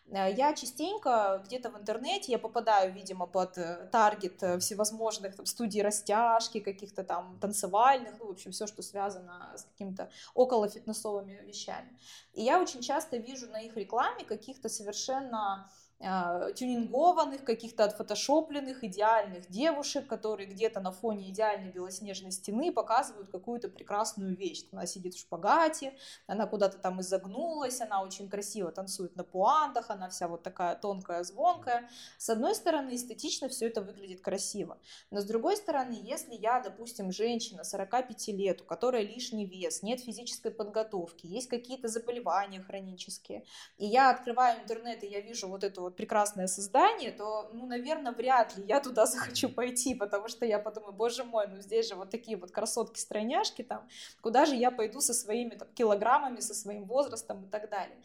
[0.09, 5.47] Э, я частенько где-то в интернете, я попадаю, видимо, под э, таргет э, всевозможных там,
[5.47, 11.41] студий растяжки, каких-то там танцевальных, ну, в общем, все, что связано с какими-то около фитнесовыми
[11.45, 11.89] вещами.
[12.37, 20.07] И я очень часто вижу на их рекламе каких-то совершенно тюнингованных, каких-то отфотошопленных, идеальных девушек,
[20.07, 24.65] которые где-то на фоне идеальной белоснежной стены показывают какую-то прекрасную вещь.
[24.73, 25.95] Она сидит в шпагате,
[26.27, 31.23] она куда-то там изогнулась, она очень красиво танцует на пуантах, она вся вот такая тонкая,
[31.25, 31.89] звонкая.
[32.19, 34.79] С одной стороны, эстетично все это выглядит красиво,
[35.11, 40.01] но с другой стороны, если я, допустим, женщина 45 лет, у которой лишний вес, нет
[40.01, 43.45] физической подготовки, есть какие-то заболевания хронические,
[43.79, 48.13] и я открываю интернет, и я вижу вот эту вот прекрасное создание, то, ну, наверное,
[48.13, 51.95] вряд ли я туда захочу пойти, потому что я подумаю, боже мой, ну здесь же
[51.95, 53.89] вот такие вот красотки-стройняшки там,
[54.21, 57.97] куда же я пойду со своими там, килограммами, со своим возрастом и так далее.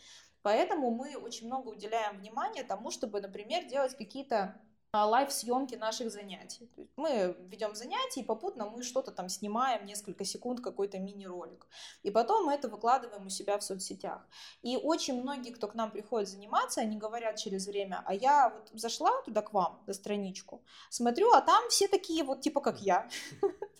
[0.43, 4.55] Поэтому мы очень много уделяем внимания тому, чтобы, например, делать какие-то
[4.93, 6.69] лайв-съемки наших занятий.
[6.97, 11.65] мы ведем занятия, и попутно мы что-то там снимаем, несколько секунд, какой-то мини-ролик.
[12.03, 14.27] И потом мы это выкладываем у себя в соцсетях.
[14.61, 18.69] И очень многие, кто к нам приходит заниматься, они говорят через время, а я вот
[18.73, 23.09] зашла туда к вам, на страничку, смотрю, а там все такие вот типа как я.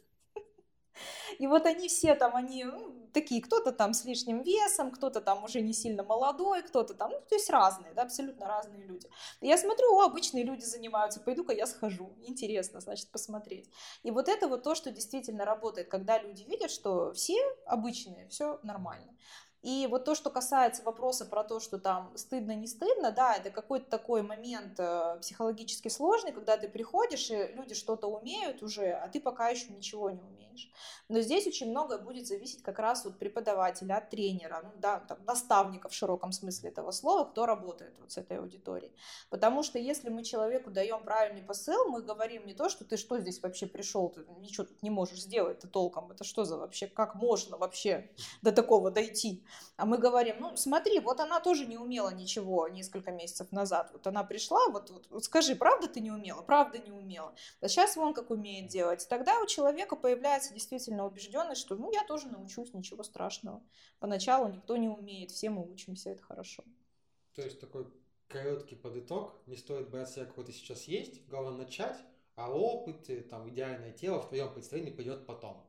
[1.40, 5.44] И вот они все там, они ну, такие, кто-то там с лишним весом, кто-то там
[5.44, 9.08] уже не сильно молодой, кто-то там, ну, то есть разные, да, абсолютно разные люди.
[9.42, 13.70] Я смотрю, о, обычные люди занимаются, пойду-ка я схожу, интересно, значит, посмотреть.
[14.04, 18.60] И вот это вот то, что действительно работает, когда люди видят, что все обычные, все
[18.64, 19.16] нормально.
[19.62, 23.52] И вот то, что касается вопроса про то, что там стыдно, не стыдно, да, это
[23.52, 29.08] какой-то такой момент э, психологически сложный, когда ты приходишь, и люди что-то умеют уже, а
[29.08, 30.72] ты пока еще ничего не умеешь.
[31.10, 35.20] Но здесь очень многое будет зависеть как раз от преподавателя, от тренера, ну, да, там,
[35.26, 38.94] наставника в широком смысле этого слова, кто работает вот с этой аудиторией.
[39.30, 43.20] Потому что если мы человеку даем правильный посыл, мы говорим не то, что ты что
[43.20, 46.88] здесь вообще пришел, ты ничего тут не можешь сделать ты толком, это что за вообще,
[46.88, 48.10] как можно вообще
[48.42, 49.44] до такого дойти?
[49.78, 53.90] А мы говорим, ну смотри, вот она тоже не умела ничего несколько месяцев назад.
[53.94, 56.42] Вот она пришла, вот, вот, вот скажи, правда ты не умела?
[56.42, 57.34] Правда не умела.
[57.62, 59.08] А сейчас вон как умеет делать.
[59.10, 63.62] Тогда у человека появляется действительно убежденность, что ну я тоже научусь, ничего страшного.
[64.00, 66.64] Поначалу никто не умеет, все мы учимся, это хорошо.
[67.36, 67.88] То есть такой
[68.28, 71.98] короткий подыток, не стоит брать себя, какой ты сейчас есть, главное начать,
[72.36, 75.66] а опыт, там, идеальное тело в твоем представлении пойдет потом.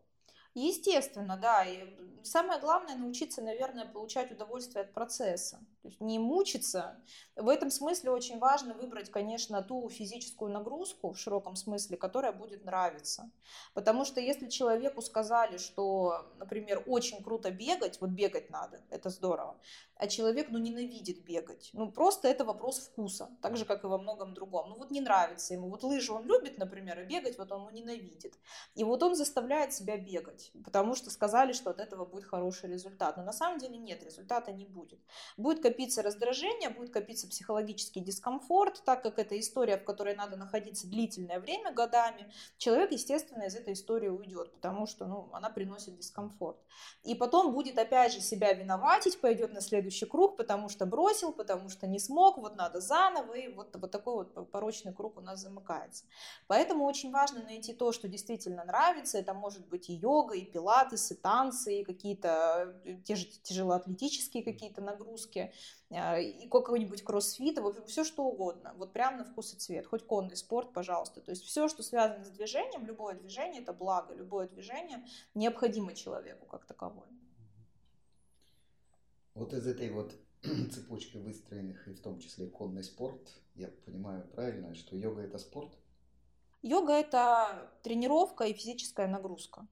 [0.54, 1.64] Естественно, да.
[1.64, 5.60] И самое главное научиться, наверное, получать удовольствие от процесса.
[5.82, 7.02] То есть не мучиться.
[7.34, 12.64] В этом смысле очень важно выбрать, конечно, ту физическую нагрузку в широком смысле, которая будет
[12.64, 13.30] нравиться.
[13.74, 19.58] Потому что если человеку сказали, что, например, очень круто бегать, вот бегать надо, это здорово,
[19.96, 21.70] а человек, ну, ненавидит бегать.
[21.72, 24.70] Ну, просто это вопрос вкуса, так же, как и во многом другом.
[24.70, 25.68] Ну, вот не нравится ему.
[25.68, 28.38] Вот лыжи он любит, например, а бегать вот он ненавидит.
[28.74, 33.16] И вот он заставляет себя бегать, потому что сказали, что от этого будет хороший результат.
[33.16, 35.00] Но на самом деле нет, результата не будет.
[35.36, 40.86] Будет копиться раздражение, будет копиться психологический дискомфорт, так как это история, в которой надо находиться
[40.86, 46.58] длительное время, годами, человек, естественно, из этой истории уйдет, потому что ну, она приносит дискомфорт.
[47.04, 51.70] И потом будет опять же себя виноватить, пойдет на следующий круг, потому что бросил, потому
[51.70, 55.40] что не смог, вот надо заново, и вот, вот такой вот порочный круг у нас
[55.40, 56.04] замыкается.
[56.48, 61.12] Поэтому очень важно найти то, что действительно нравится, это может быть и йога, и пилатес,
[61.12, 65.52] и танцы, и какие-то э, те же тяжелоатлетические какие-то нагрузки,
[65.90, 70.06] и какой-нибудь кроссфит, в общем, все что угодно, вот прям на вкус и цвет, хоть
[70.06, 71.20] конный спорт, пожалуйста.
[71.20, 76.46] То есть все, что связано с движением, любое движение это благо, любое движение необходимо человеку
[76.46, 77.08] как таковое.
[79.34, 83.20] Вот из этой вот цепочки выстроенных, и в том числе конный спорт,
[83.54, 85.76] я понимаю правильно, что йога это спорт?
[86.62, 89.66] Йога это тренировка и физическая нагрузка.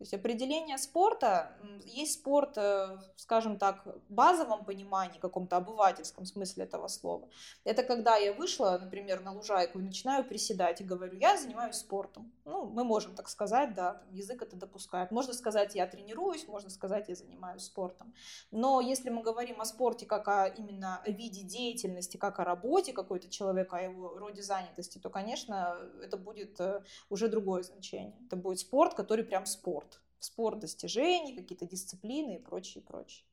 [0.00, 1.52] То есть определение спорта,
[1.84, 7.28] есть спорт, э, скажем так, в базовом понимании, каком-то обывательском смысле этого слова.
[7.64, 12.32] Это когда я вышла, например, на лужайку и начинаю приседать и говорю, я занимаюсь спортом.
[12.50, 15.12] Ну, мы можем так сказать, да, язык это допускает.
[15.12, 18.12] Можно сказать, я тренируюсь, можно сказать, я занимаюсь спортом.
[18.50, 22.92] Но если мы говорим о спорте как о именно о виде деятельности, как о работе
[22.92, 28.16] какой-то человека, о его роде занятости, то, конечно, это будет э, уже другое значение.
[28.26, 33.24] Это будет спорт, который прям спорт спорт достижений, какие-то дисциплины и прочее, прочее.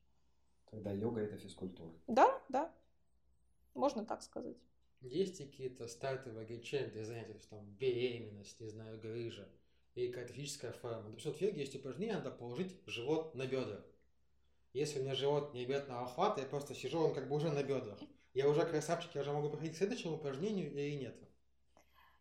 [0.70, 1.92] Тогда йога это физкультура.
[2.06, 2.72] Да, да.
[3.74, 4.56] Можно так сказать.
[5.00, 9.48] Есть какие-то стартовые ограничения для занятий, то есть там беременность, не знаю, грыжа,
[9.94, 11.02] и какая-то форма.
[11.02, 13.80] Допустим, в йоге есть упражнение, надо положить живот на бедра.
[14.72, 17.50] Если у меня живот не берет на охват, я просто сижу, он как бы уже
[17.50, 17.98] на бедрах.
[18.34, 21.16] Я уже красавчик, я уже могу проходить к следующему упражнению или нет?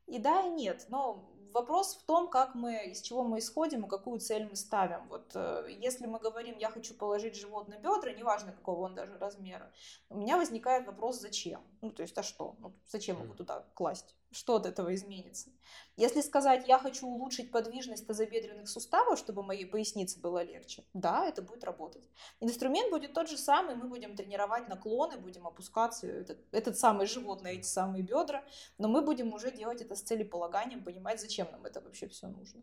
[0.08, 0.86] И да, и нет.
[0.90, 5.08] Но вопрос в том, как мы, из чего мы исходим и какую цель мы ставим.
[5.10, 9.18] Вот э, если мы говорим, я хочу положить живот на бедра, неважно какого он даже
[9.18, 9.72] размера,
[10.10, 11.62] у меня возникает вопрос, зачем?
[11.82, 12.56] Ну, то есть, а что?
[12.60, 14.16] Ну, зачем его туда класть?
[14.32, 15.50] Что от этого изменится?
[15.96, 21.42] Если сказать, я хочу улучшить подвижность тазобедренных суставов, чтобы моей пояснице было легче, да, это
[21.42, 22.10] будет работать.
[22.40, 27.42] Инструмент будет тот же самый, мы будем тренировать наклоны, будем опускаться, этот, этот самый живот
[27.42, 28.44] на эти самые бедра,
[28.78, 32.62] но мы будем уже делать это с целеполаганием, понимать, зачем нам это вообще все нужно.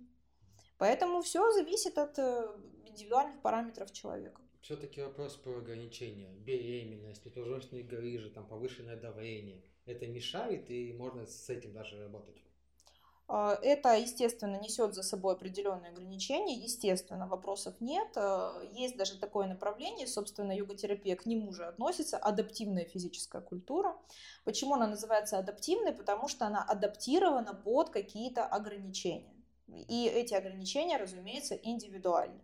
[0.79, 2.47] Поэтому все зависит от э,
[2.85, 4.41] индивидуальных параметров человека.
[4.65, 6.31] Все-таки вопрос про ограничения.
[6.39, 9.63] Беременность, продолжительные грыжи, там повышенное давление.
[9.85, 12.43] Это мешает и можно с этим даже работать?
[13.29, 18.09] А, это, естественно, несет за собой определенные ограничения, естественно, вопросов нет.
[18.17, 23.95] А, есть даже такое направление, собственно, йога-терапия к нему же относится, адаптивная физическая культура.
[24.45, 25.93] Почему она называется адаптивной?
[25.93, 29.35] Потому что она адаптирована под какие-то ограничения.
[29.69, 32.41] И эти ограничения, разумеется, индивидуальны.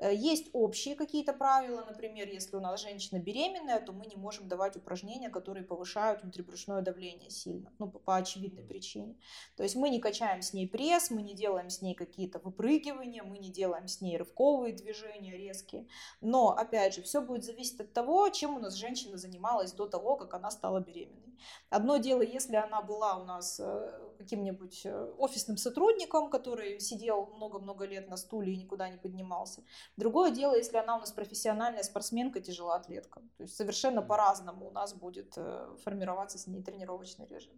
[0.00, 4.48] Э, есть общие какие-то правила, например, если у нас женщина беременная, то мы не можем
[4.48, 9.16] давать упражнения, которые повышают внутрибрюшное давление сильно, ну, по, по очевидной причине.
[9.56, 13.22] То есть мы не качаем с ней пресс, мы не делаем с ней какие-то выпрыгивания,
[13.22, 15.86] мы не делаем с ней рывковые движения резкие.
[16.22, 20.16] Но, опять же, все будет зависеть от того, чем у нас женщина занималась до того,
[20.16, 21.38] как она стала беременной.
[21.68, 27.86] Одно дело, если она была у нас э, каким-нибудь э, офисным сотрудником, который сидел много-много
[27.86, 29.64] лет на стуле и никуда не поднимался.
[29.96, 33.20] Другое дело, если она у нас профессиональная спортсменка, тяжелоатлетка.
[33.38, 37.54] То есть совершенно по-разному у нас будет э, формироваться с ней тренировочный режим.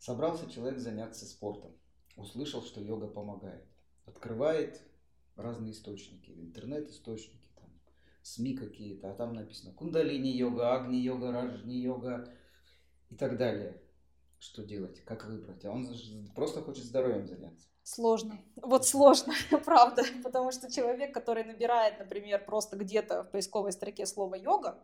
[0.00, 1.70] Собрался человек заняться спортом.
[2.16, 3.64] Услышал, что йога помогает.
[4.04, 4.82] Открывает
[5.36, 7.70] разные источники, интернет-источники, там,
[8.22, 12.34] СМИ какие-то, а там написано кундалини-йога, агни-йога, ражни-йога
[13.10, 13.81] и так далее
[14.42, 15.64] что делать, как выбрать.
[15.64, 15.88] А он
[16.34, 17.68] просто хочет здоровьем заняться.
[17.84, 18.38] Сложно.
[18.56, 20.02] Вот сложно, правда.
[20.24, 24.78] Потому что человек, который набирает, например, просто где-то в поисковой строке слово йога,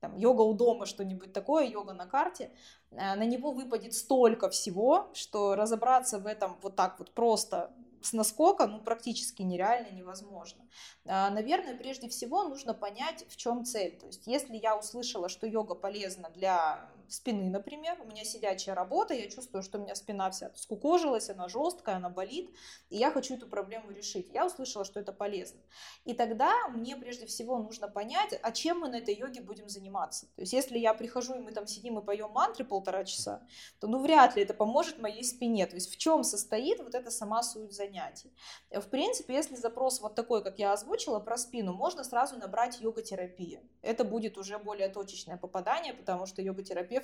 [0.00, 2.50] там, йога у дома, что-нибудь такое, йога на карте,
[2.90, 8.12] э, на него выпадет столько всего, что разобраться в этом вот так вот просто с
[8.12, 10.64] наскока, ну, практически нереально, невозможно.
[11.06, 13.98] А, наверное, прежде всего нужно понять, в чем цель.
[13.98, 19.14] То есть, если я услышала, что йога полезна для спины, например, у меня сидячая работа,
[19.14, 22.50] я чувствую, что у меня спина вся скукожилась, она жесткая, она болит,
[22.90, 24.30] и я хочу эту проблему решить.
[24.32, 25.60] Я услышала, что это полезно.
[26.04, 30.26] И тогда мне прежде всего нужно понять, а чем мы на этой йоге будем заниматься.
[30.34, 33.46] То есть если я прихожу, и мы там сидим и поем мантры полтора часа,
[33.80, 35.66] то ну вряд ли это поможет моей спине.
[35.66, 38.32] То есть в чем состоит вот эта сама суть занятий.
[38.70, 43.62] В принципе, если запрос вот такой, как я озвучила, про спину, можно сразу набрать йога-терапия.
[43.82, 46.42] Это будет уже более точечное попадание, потому что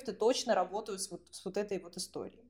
[0.01, 2.47] йога-терапевты точно работают с вот, с вот этой вот историей.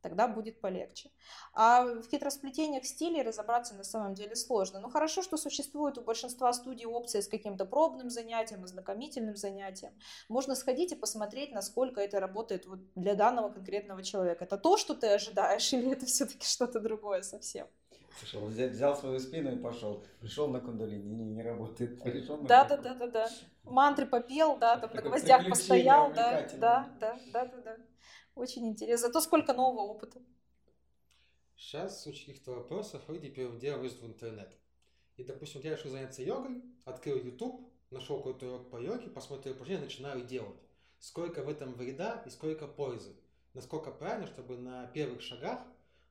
[0.00, 1.10] тогда будет полегче.
[1.52, 4.80] А в хитросплетениях стилей разобраться на самом деле сложно.
[4.80, 9.92] Но хорошо, что существует у большинства студий опция с каким-то пробным занятием, ознакомительным занятием.
[10.28, 14.44] Можно сходить и посмотреть, насколько это работает вот для данного конкретного человека.
[14.44, 17.66] Это то, что ты ожидаешь, или это все-таки что-то другое совсем?
[18.16, 20.04] Слушай, он взял, взял свою спину и пошел.
[20.20, 22.02] Пришел на кундалини, не, не работает.
[22.02, 23.28] Пришел да, да, да, да, да.
[23.64, 27.76] Мантры попел, да, там на гвоздях постоял, да, да, да, да, да, да.
[28.34, 29.08] Очень интересно.
[29.08, 30.20] Зато сколько нового опыта.
[31.56, 34.56] Сейчас с каких-то вопросов люди лезут в интернет.
[35.16, 39.82] И, допустим, я решил заняться йогой, открыл YouTube, нашел какой-то урок по йоге, посмотрел упражнения,
[39.82, 40.56] начинаю делать.
[41.00, 43.16] Сколько в этом вреда и сколько пользы.
[43.54, 45.60] Насколько правильно, чтобы на первых шагах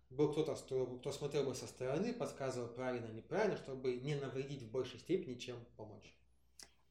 [0.09, 4.99] был кто-то, кто смотрел бы со стороны, подсказывал правильно, неправильно, чтобы не навредить в большей
[4.99, 6.13] степени, чем помочь.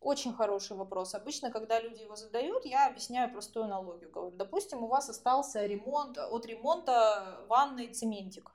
[0.01, 1.15] Очень хороший вопрос.
[1.15, 4.11] Обычно, когда люди его задают, я объясняю простую аналогию.
[4.11, 8.53] Говорю, допустим, у вас остался ремонт, от ремонта ванной цементик.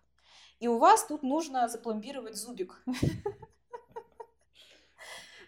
[0.59, 2.81] И у вас тут нужно запломбировать зубик.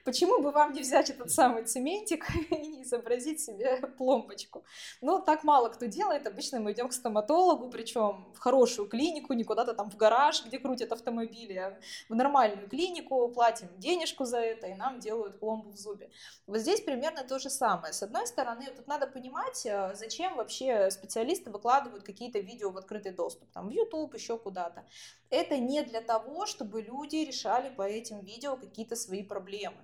[0.03, 4.65] Почему бы вам не взять этот самый цементик и не изобразить себе пломбочку?
[4.99, 6.27] Ну, так мало кто делает.
[6.27, 10.59] Обычно мы идем к стоматологу, причем в хорошую клинику, не куда-то там в гараж, где
[10.59, 15.77] крутят автомобили, а в нормальную клинику, платим денежку за это, и нам делают пломбу в
[15.77, 16.11] зубе.
[16.47, 17.93] Вот здесь примерно то же самое.
[17.93, 23.13] С одной стороны, тут надо понимать, э, зачем вообще специалисты выкладывают какие-то видео в открытый
[23.13, 24.83] доступ, там в YouTube, еще куда-то.
[25.29, 29.77] Это не для того, чтобы люди решали по этим видео какие-то свои проблемы.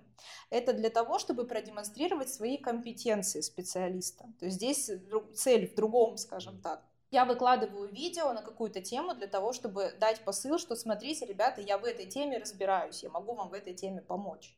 [0.49, 4.25] Это для того, чтобы продемонстрировать свои компетенции специалиста.
[4.39, 4.91] То есть здесь
[5.35, 6.83] цель в другом, скажем так.
[7.11, 11.79] Я выкладываю видео на какую-то тему для того, чтобы дать посыл, что смотрите, ребята, я
[11.79, 14.55] в этой теме разбираюсь, я могу вам в этой теме помочь.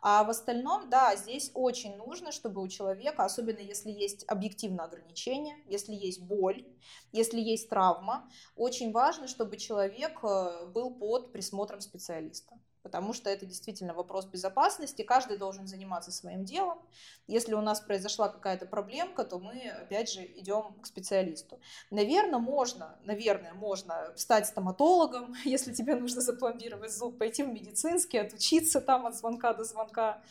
[0.00, 5.56] А в остальном, да, здесь очень нужно, чтобы у человека, особенно если есть объективное ограничение,
[5.66, 6.66] если есть боль,
[7.12, 13.46] если есть травма, очень важно, чтобы человек э, был под присмотром специалиста потому что это
[13.46, 16.78] действительно вопрос безопасности, каждый должен заниматься своим делом.
[17.26, 21.60] Если у нас произошла какая-то проблемка, то мы, опять же, идем к специалисту.
[21.90, 28.80] Наверное, можно, наверное, можно стать стоматологом, если тебе нужно запломбировать зуб, пойти в медицинский, отучиться
[28.80, 30.22] там от звонка до звонка,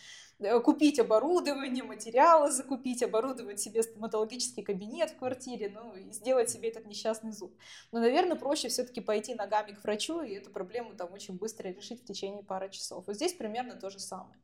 [0.63, 6.85] купить оборудование, материалы закупить, оборудовать себе стоматологический кабинет в квартире, ну, и сделать себе этот
[6.85, 7.53] несчастный зуб.
[7.91, 12.01] Но, наверное, проще все-таки пойти ногами к врачу и эту проблему там очень быстро решить
[12.01, 13.05] в течение пары часов.
[13.07, 14.37] Вот здесь примерно то же самое.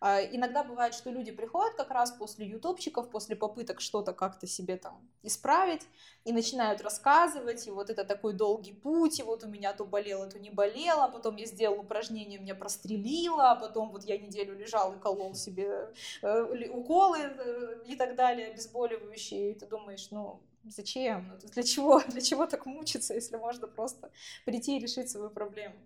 [0.00, 4.76] А, иногда бывает, что люди приходят как раз после ютубчиков, после попыток что-то как-то себе
[4.76, 5.82] там исправить,
[6.24, 10.28] и начинают рассказывать, и вот это такой долгий путь, и вот у меня то болело,
[10.28, 14.56] то не болело, а потом я сделал упражнение, меня прострелило, а потом вот я неделю
[14.56, 20.40] лежал и колол себе э, уколы э, и так далее, обезболивающие, и ты думаешь, ну,
[20.64, 21.28] зачем?
[21.28, 22.00] Ну, для чего?
[22.08, 24.10] Для чего так мучиться, если можно просто
[24.44, 25.76] прийти и решить свою проблему?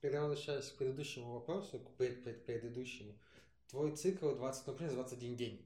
[0.00, 3.14] Когда возвращаясь к предыдущему вопросу, к пред, пред, предыдущему,
[3.68, 5.64] твой цикл 20 упражнений 21 день.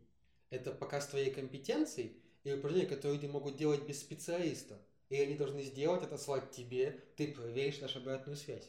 [0.51, 4.79] Это показ твоей компетенции и упражнения, которые люди могут делать без специалиста.
[5.09, 8.69] И они должны сделать это, слать тебе, ты проверишь нашу обратную связь.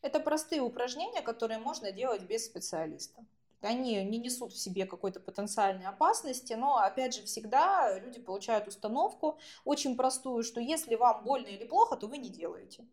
[0.00, 3.24] Это простые упражнения, которые можно делать без специалиста.
[3.60, 9.38] Они не несут в себе какой-то потенциальной опасности, но, опять же, всегда люди получают установку
[9.64, 12.84] очень простую, что если вам больно или плохо, то вы не делаете.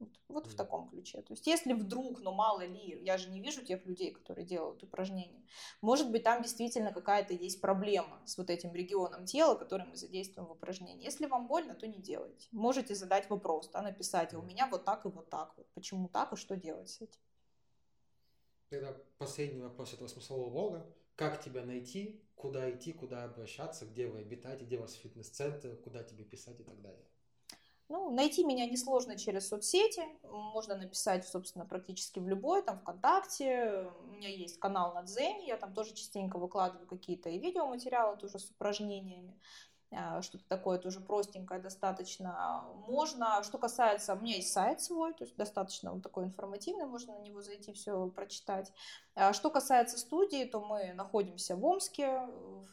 [0.00, 1.20] Вот, вот в таком ключе.
[1.20, 4.82] То есть, если вдруг, но мало ли, я же не вижу тех людей, которые делают
[4.82, 5.44] упражнения,
[5.82, 10.48] может быть, там действительно какая-то есть проблема с вот этим регионом тела, который мы задействуем
[10.48, 11.04] в упражнении.
[11.04, 12.48] Если вам больно, то не делайте.
[12.50, 15.52] Можете задать вопрос, да, написать, а у меня вот так и вот так.
[15.56, 15.66] Вот.
[15.74, 17.20] Почему так и что делать с этим?
[18.70, 20.86] Тогда последний вопрос этого смыслового блога.
[21.16, 26.02] Как тебя найти, куда идти, куда обращаться, где вы обитаете, где у вас фитнес-центр, куда
[26.02, 27.04] тебе писать и так далее?
[27.90, 30.04] Ну, найти меня несложно через соцсети.
[30.22, 33.90] Можно написать, собственно, практически в любой, там, ВКонтакте.
[34.04, 38.38] У меня есть канал на Дзене, я там тоже частенько выкладываю какие-то и видеоматериалы тоже
[38.38, 39.36] с упражнениями.
[39.92, 43.42] А, что-то такое тоже простенькое достаточно можно.
[43.42, 47.22] Что касается, у меня есть сайт свой, то есть достаточно он такой информативный, можно на
[47.22, 48.72] него зайти, все прочитать.
[49.16, 52.28] А, что касается студии, то мы находимся в Омске,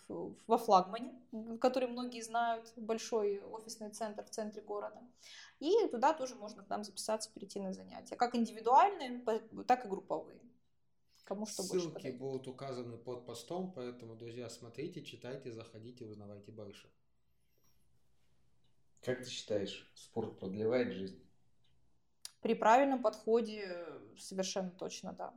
[0.08, 1.20] во флагмане,
[1.60, 5.02] который многие знают, большой офисный центр в центре города.
[5.60, 9.24] И туда тоже можно к нам записаться, перейти на занятия, как индивидуальные,
[9.66, 10.40] так и групповые.
[11.24, 16.90] Кому что Ссылки больше будут указаны под постом, поэтому, друзья, смотрите, читайте, заходите, узнавайте больше.
[19.02, 21.24] Как ты считаешь, спорт продлевает жизнь?
[22.42, 23.86] При правильном подходе
[24.18, 25.34] совершенно точно да.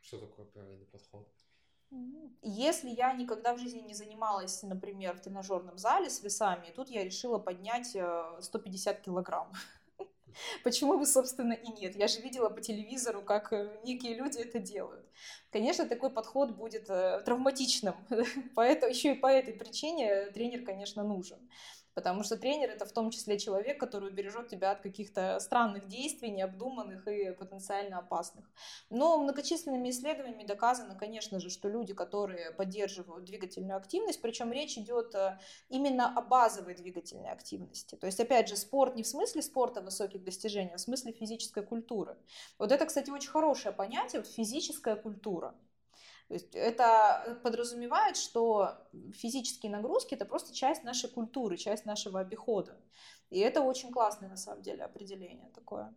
[0.00, 1.28] Что такое правильный подход?
[2.42, 7.04] Если я никогда в жизни не занималась, например, в тренажерном зале с весами, тут я
[7.04, 7.96] решила поднять
[8.40, 9.52] 150 э, килограмм.
[10.64, 11.96] Почему бы, собственно, и нет?
[11.96, 15.06] Я же видела по телевизору, как э, некие люди это делают.
[15.50, 17.94] Конечно, такой подход будет э, травматичным,
[18.54, 21.38] поэтому еще и по этой причине тренер, конечно, нужен.
[21.94, 26.30] Потому что тренер это в том числе человек, который убережет тебя от каких-то странных действий,
[26.30, 28.50] необдуманных и потенциально опасных.
[28.90, 35.14] Но многочисленными исследованиями доказано, конечно же, что люди, которые поддерживают двигательную активность, причем речь идет
[35.14, 35.38] э,
[35.68, 37.94] именно о базовой двигательной активности.
[37.94, 41.62] То есть, опять же, спорт не в смысле спорта высоких достижений, а в смысле физической
[41.64, 42.16] культуры.
[42.58, 45.54] Вот это, кстати, очень хорошее понятие, вот физическая культура.
[46.28, 48.78] То есть это подразумевает, что
[49.12, 52.80] физические нагрузки это просто часть нашей культуры, часть нашего обихода.
[53.30, 55.94] И это очень классное на самом деле определение такое.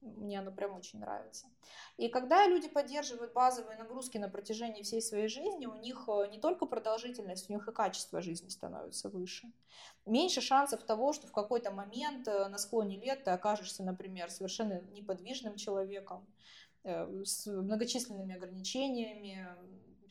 [0.00, 1.48] Мне оно прям очень нравится.
[1.96, 6.38] И когда люди поддерживают базовые нагрузки на протяжении всей своей жизни, у них э, не
[6.38, 9.52] только продолжительность, у них и качество жизни становится выше.
[10.06, 14.80] Меньше шансов того, что в какой-то момент э, на склоне лет ты окажешься, например, совершенно
[14.92, 16.24] неподвижным человеком,
[16.84, 19.46] с многочисленными ограничениями,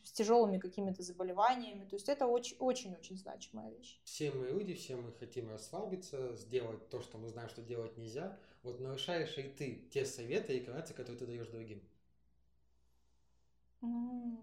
[0.04, 1.84] с тяжелыми какими-то заболеваниями.
[1.84, 4.00] То есть это очень-очень значимая вещь.
[4.04, 8.38] Все мы люди, все мы хотим расслабиться, сделать то, что мы знаем, что делать нельзя.
[8.62, 11.82] Вот нарушаешь и ты те советы и рекомендации, которые ты даешь другим?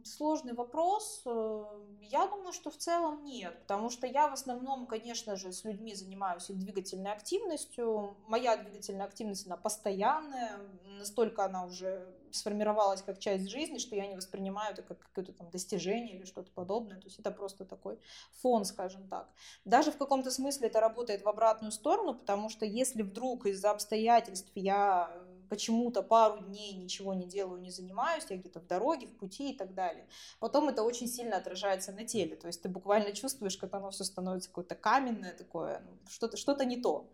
[0.03, 1.23] Сложный вопрос.
[1.25, 1.65] Э,
[1.99, 5.93] я думаю, что в целом нет, потому что я в основном, конечно же, с людьми
[5.93, 8.15] занимаюсь их двигательной активностью.
[8.27, 14.15] Моя двигательная активность, она постоянная, настолько она уже сформировалась как часть жизни, что я не
[14.15, 16.97] воспринимаю это как какое-то там достижение или что-то подобное.
[16.97, 17.99] То есть это просто такой
[18.41, 19.27] фон, скажем так.
[19.65, 24.51] Даже в каком-то смысле это работает в обратную сторону, потому что если вдруг из-за обстоятельств
[24.55, 25.11] я
[25.49, 29.57] почему-то пару дней ничего не делаю, не занимаюсь, я где-то в дороге, в пути и
[29.57, 30.07] так далее.
[30.39, 34.03] Потом это очень сильно отражается на теле, то есть ты буквально чувствуешь, как оно все
[34.03, 37.09] становится какое-то каменное такое, ну, что-то что не то.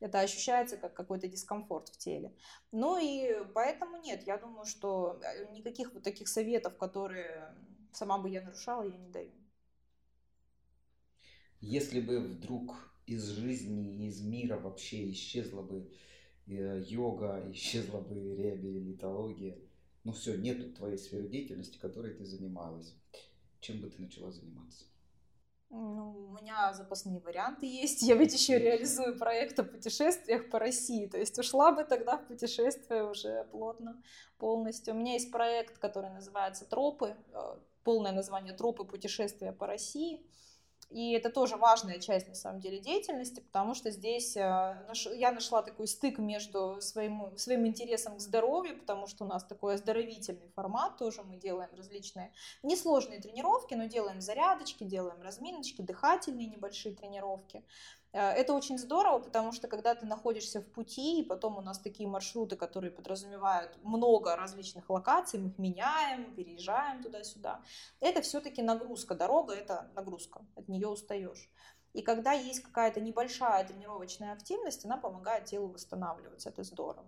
[0.00, 2.34] Это ощущается как какой-то дискомфорт в теле.
[2.72, 7.54] Ну и поэтому нет, я думаю, что э, никаких вот таких советов, которые
[7.92, 9.30] сама бы я нарушала, я не даю.
[11.60, 15.90] Если бы вдруг из жизни, из мира вообще исчезла бы
[16.46, 19.58] йога, исчезла бы реабилитология.
[20.04, 22.94] Ну все, нету твоей сферы деятельности, которой ты занималась.
[23.60, 24.84] Чем бы ты начала заниматься?
[25.70, 28.02] Ну, у меня запасные варианты есть.
[28.02, 31.06] Я ведь еще реализую проект о путешествиях по России.
[31.06, 34.00] То есть ушла бы тогда в путешествие уже плотно,
[34.38, 34.94] полностью.
[34.94, 37.16] У меня есть проект, который называется «Тропы».
[37.32, 40.24] Э, полное название «Тропы путешествия по России».
[40.90, 44.40] И это тоже важная часть, на самом деле, деятельности, потому что здесь э,
[45.14, 49.74] я нашла такой стык между своим, своим интересом к здоровью, потому что у нас такой
[49.74, 52.32] оздоровительный формат, тоже мы делаем различные
[52.62, 57.64] несложные тренировки, но делаем зарядочки, делаем разминочки, дыхательные небольшие тренировки.
[58.14, 61.78] Э, это очень здорово, потому что когда ты находишься в пути, и потом у нас
[61.80, 67.60] такие маршруты, которые подразумевают много различных локаций, мы их меняем, переезжаем туда-сюда,
[68.00, 69.14] это все-таки нагрузка.
[69.14, 71.50] Дорога— это нагрузка, от нее устаешь.
[71.92, 77.06] И когда есть какая-то небольшая тренировочная активность, она помогает телу восстанавливаться, это здорово.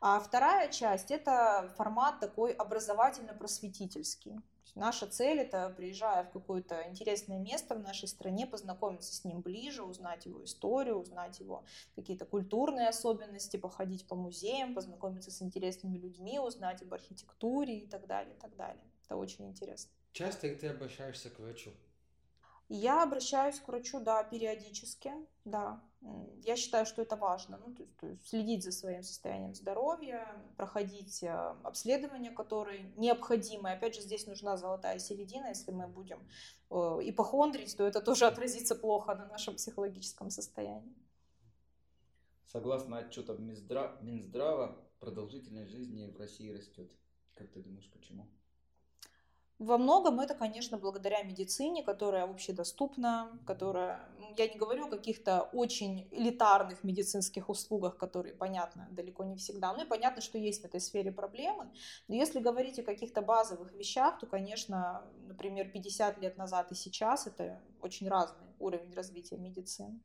[0.00, 4.40] А вторая часть– это формат такой образовательно-просветительский.
[4.74, 9.82] Наша цель– это, приезжая в какое-то интересное место в нашей стране, познакомиться с ним ближе,
[9.82, 11.64] узнать его историю, узнать его
[11.96, 18.06] какие-то культурные особенности, походить по музеям, познакомиться с интересными людьми, узнать об архитектуре и так
[18.06, 18.82] далее, и так далее.
[19.04, 19.90] Это очень интересно.
[20.12, 21.70] Часто ты обращаешься к врачу?
[22.72, 25.12] Я обращаюсь к врачу, да, периодически,
[25.44, 25.82] да.
[26.44, 30.24] Я считаю, что это важно, ну, то есть, то есть следить за своим состоянием здоровья,
[30.56, 31.28] проходить э,
[31.64, 33.72] обследования, которые необходимы.
[33.72, 36.20] Опять же, здесь нужна золотая середина, если мы будем
[36.70, 40.94] э, ипохондрить, то это тоже отразится плохо на нашем психологическом состоянии.
[42.46, 46.92] Согласно отчетам Минздрава продолжительность жизни в России растет.
[47.34, 48.28] Как ты думаешь, почему?
[49.60, 54.00] Во многом это, конечно, благодаря медицине, которая общедоступна, которая,
[54.38, 59.84] я не говорю о каких-то очень элитарных медицинских услугах, которые, понятно, далеко не всегда, ну
[59.84, 61.70] и понятно, что есть в этой сфере проблемы,
[62.08, 67.26] но если говорить о каких-то базовых вещах, то, конечно, например, 50 лет назад и сейчас
[67.26, 70.00] это очень разный уровень развития медицины.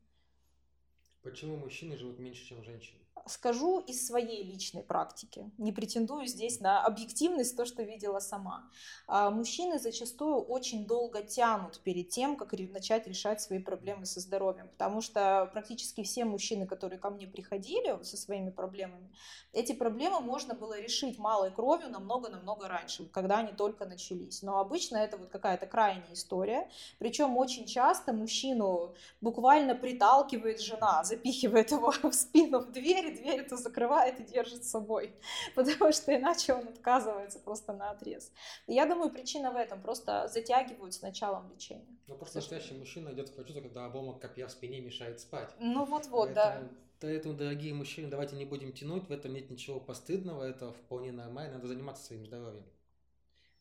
[1.22, 3.05] Почему мужчины живут меньше, чем женщины?
[3.28, 8.70] Скажу из своей личной практики, не претендую здесь на объективность, то, что видела сама.
[9.08, 14.68] А, мужчины зачастую очень долго тянут перед тем, как начать решать свои проблемы со здоровьем,
[14.68, 19.10] потому что практически все мужчины, которые ко мне приходили со своими проблемами,
[19.52, 24.42] эти проблемы можно было решить малой кровью намного-намного раньше, когда они только начались.
[24.42, 31.72] Но обычно это вот какая-то крайняя история, причем очень часто мужчину буквально приталкивает жена, запихивает
[31.72, 35.14] его в спину в дверь, дверь эту закрывает и держит с собой,
[35.54, 38.32] потому что иначе он отказывается просто на отрез.
[38.66, 41.96] Я думаю, причина в этом, просто затягивают с началом лечения.
[42.06, 45.54] Ну, просто настоящий мужчина идет к врачу, когда обломок копья в спине мешает спать.
[45.58, 46.62] Ну, вот-вот, да.
[47.00, 51.56] Поэтому, дорогие мужчины, давайте не будем тянуть, в этом нет ничего постыдного, это вполне нормально,
[51.56, 52.64] надо заниматься своим здоровьем.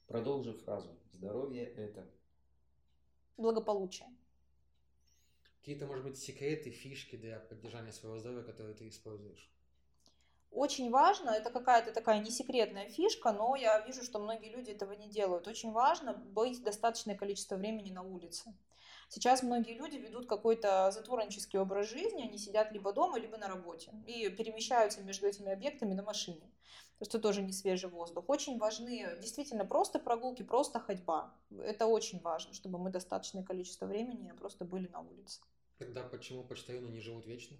[0.07, 0.89] Продолжи фразу.
[1.11, 2.05] Здоровье– это…
[3.37, 4.07] Благополучие.
[5.65, 9.49] Какие-то, может быть, секреты, фишки для поддержания своего здоровья, которые ты используешь?
[10.51, 15.09] Очень важно, это какая-то такая несекретная фишка, но я вижу, что многие люди этого не
[15.09, 15.47] делают.
[15.47, 18.53] Очень важно быть достаточное количество времени на улице.
[19.09, 23.91] Сейчас многие люди ведут какой-то затворнический образ жизни, они сидят либо дома, либо на работе
[24.05, 26.41] и перемещаются между этими объектами на машине.
[26.41, 28.25] То есть это тоже не свежий воздух.
[28.27, 31.33] Очень важны действительно просто прогулки, просто ходьба.
[31.49, 35.41] Это очень важно, чтобы мы достаточное количество времени просто были на улице.
[35.77, 37.57] Тогда почему почтальоны не живут вечно?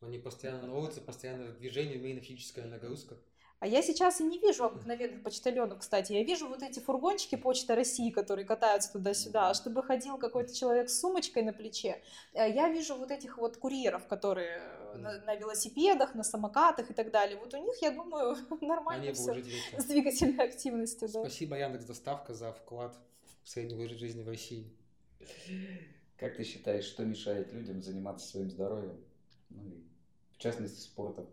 [0.00, 3.16] Они постоянно на улице, постоянно в движении, именно физическая нагрузка.
[3.60, 6.12] А я сейчас и не вижу обыкновенных почтальонов, кстати.
[6.12, 9.50] Я вижу вот эти фургончики Почта России, которые катаются туда-сюда.
[9.50, 12.00] А чтобы ходил какой-то человек с сумочкой на плече,
[12.34, 14.62] э, я вижу вот этих вот курьеров, которые
[14.94, 17.36] на, на велосипедах, на самокатах и так далее.
[17.36, 21.08] Вот у них, я думаю, нормально все с двигательной активностью.
[21.08, 21.20] Да.
[21.20, 22.96] Спасибо, Яндекс Доставка, за вклад
[23.42, 24.72] в среднюю жизнь в России.
[26.18, 29.02] Как ты считаешь, что мешает людям заниматься своим здоровьем?
[29.48, 29.84] Ну и
[30.32, 31.30] в частности спортом?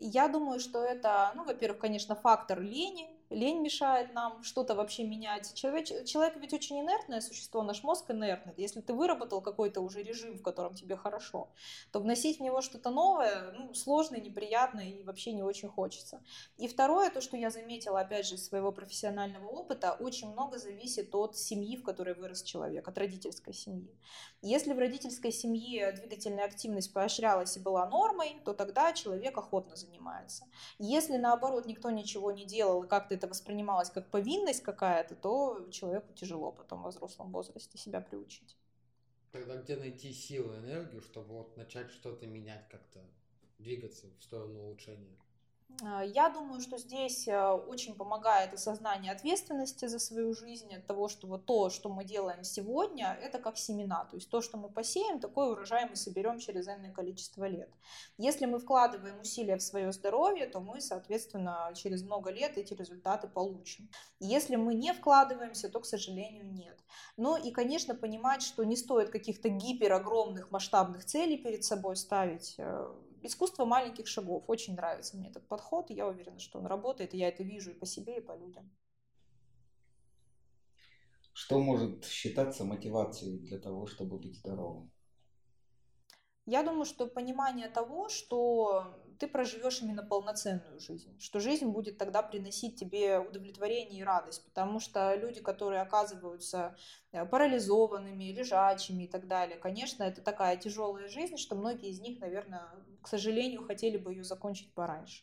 [0.00, 5.54] Я думаю, что это, ну, во-первых, конечно, фактор лени, лень мешает нам что-то вообще менять.
[5.54, 8.52] Человек, человек ведь очень инертное существо, наш мозг инертный.
[8.56, 11.48] Если ты выработал какой-то уже режим, в котором тебе хорошо,
[11.92, 16.22] то вносить в него что-то новое ну, сложно, неприятно и вообще не очень хочется.
[16.58, 21.14] И второе, то, что я заметила, опять же, из своего профессионального опыта, очень много зависит
[21.14, 23.96] от семьи, в которой вырос человек, от родительской семьи.
[24.42, 30.46] Если в родительской семье двигательная активность поощрялась и была нормой, то тогда человек охотно занимается.
[30.78, 36.14] Если наоборот никто ничего не делал и как-то это воспринималось как повинность какая-то, то человеку
[36.14, 38.56] тяжело потом в взрослом возрасте себя приучить.
[39.30, 43.00] Тогда где найти силу, энергию, чтобы вот начать что-то менять как-то,
[43.58, 45.18] двигаться в сторону улучшения?
[45.82, 51.08] А, я думаю, что здесь э, очень помогает осознание ответственности за свою жизнь, от того,
[51.08, 54.04] что вот то, что мы делаем сегодня, это как семена.
[54.04, 57.70] То есть то, что мы посеем, такой урожай мы соберем через энное количество лет.
[58.18, 63.28] Если мы вкладываем усилия в свое здоровье, то мы, соответственно, через много лет эти результаты
[63.28, 63.88] получим.
[64.18, 66.78] Если мы не вкладываемся, то, к сожалению, нет.
[67.16, 72.92] Ну и, конечно, понимать, что не стоит каких-то гиперогромных масштабных целей перед собой ставить, э,
[73.22, 74.44] искусство маленьких шагов.
[74.48, 77.74] Очень нравится мне этот подход, я уверена, что он работает, и я это вижу и
[77.74, 78.70] по себе, и по людям.
[81.32, 84.90] Что может считаться мотивацией для того, чтобы быть здоровым?
[86.46, 92.22] Я думаю, что понимание того, что ты проживешь именно полноценную жизнь, что жизнь будет тогда
[92.22, 96.74] приносить тебе удовлетворение и радость, потому что люди, которые оказываются
[97.12, 102.18] э, парализованными, лежачими и так далее, конечно, это такая тяжелая жизнь, что многие из них,
[102.18, 102.70] наверное,
[103.02, 105.22] к сожалению, хотели бы ее закончить пораньше.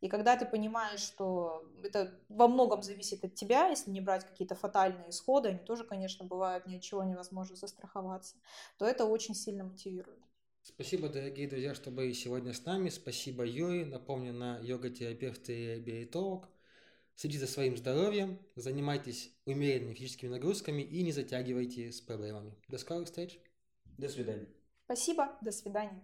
[0.00, 4.54] И когда ты понимаешь, что это во многом зависит от тебя, если не брать какие-то
[4.54, 8.36] фатальные исходы, они тоже, конечно, бывают, ни от чего невозможно застраховаться,
[8.78, 10.25] то это очень сильно мотивирует.
[10.66, 12.88] Спасибо, дорогие друзья, что были сегодня с нами.
[12.88, 13.84] Спасибо, Юрий.
[13.84, 16.48] Напомню, на йога-терапевт и реабилитолог.
[17.14, 22.52] Следите за своим здоровьем, занимайтесь умеренными физическими нагрузками и не затягивайте с проблемами.
[22.66, 23.38] До скорых встреч.
[23.96, 24.48] До свидания.
[24.86, 25.38] Спасибо.
[25.40, 26.02] До свидания.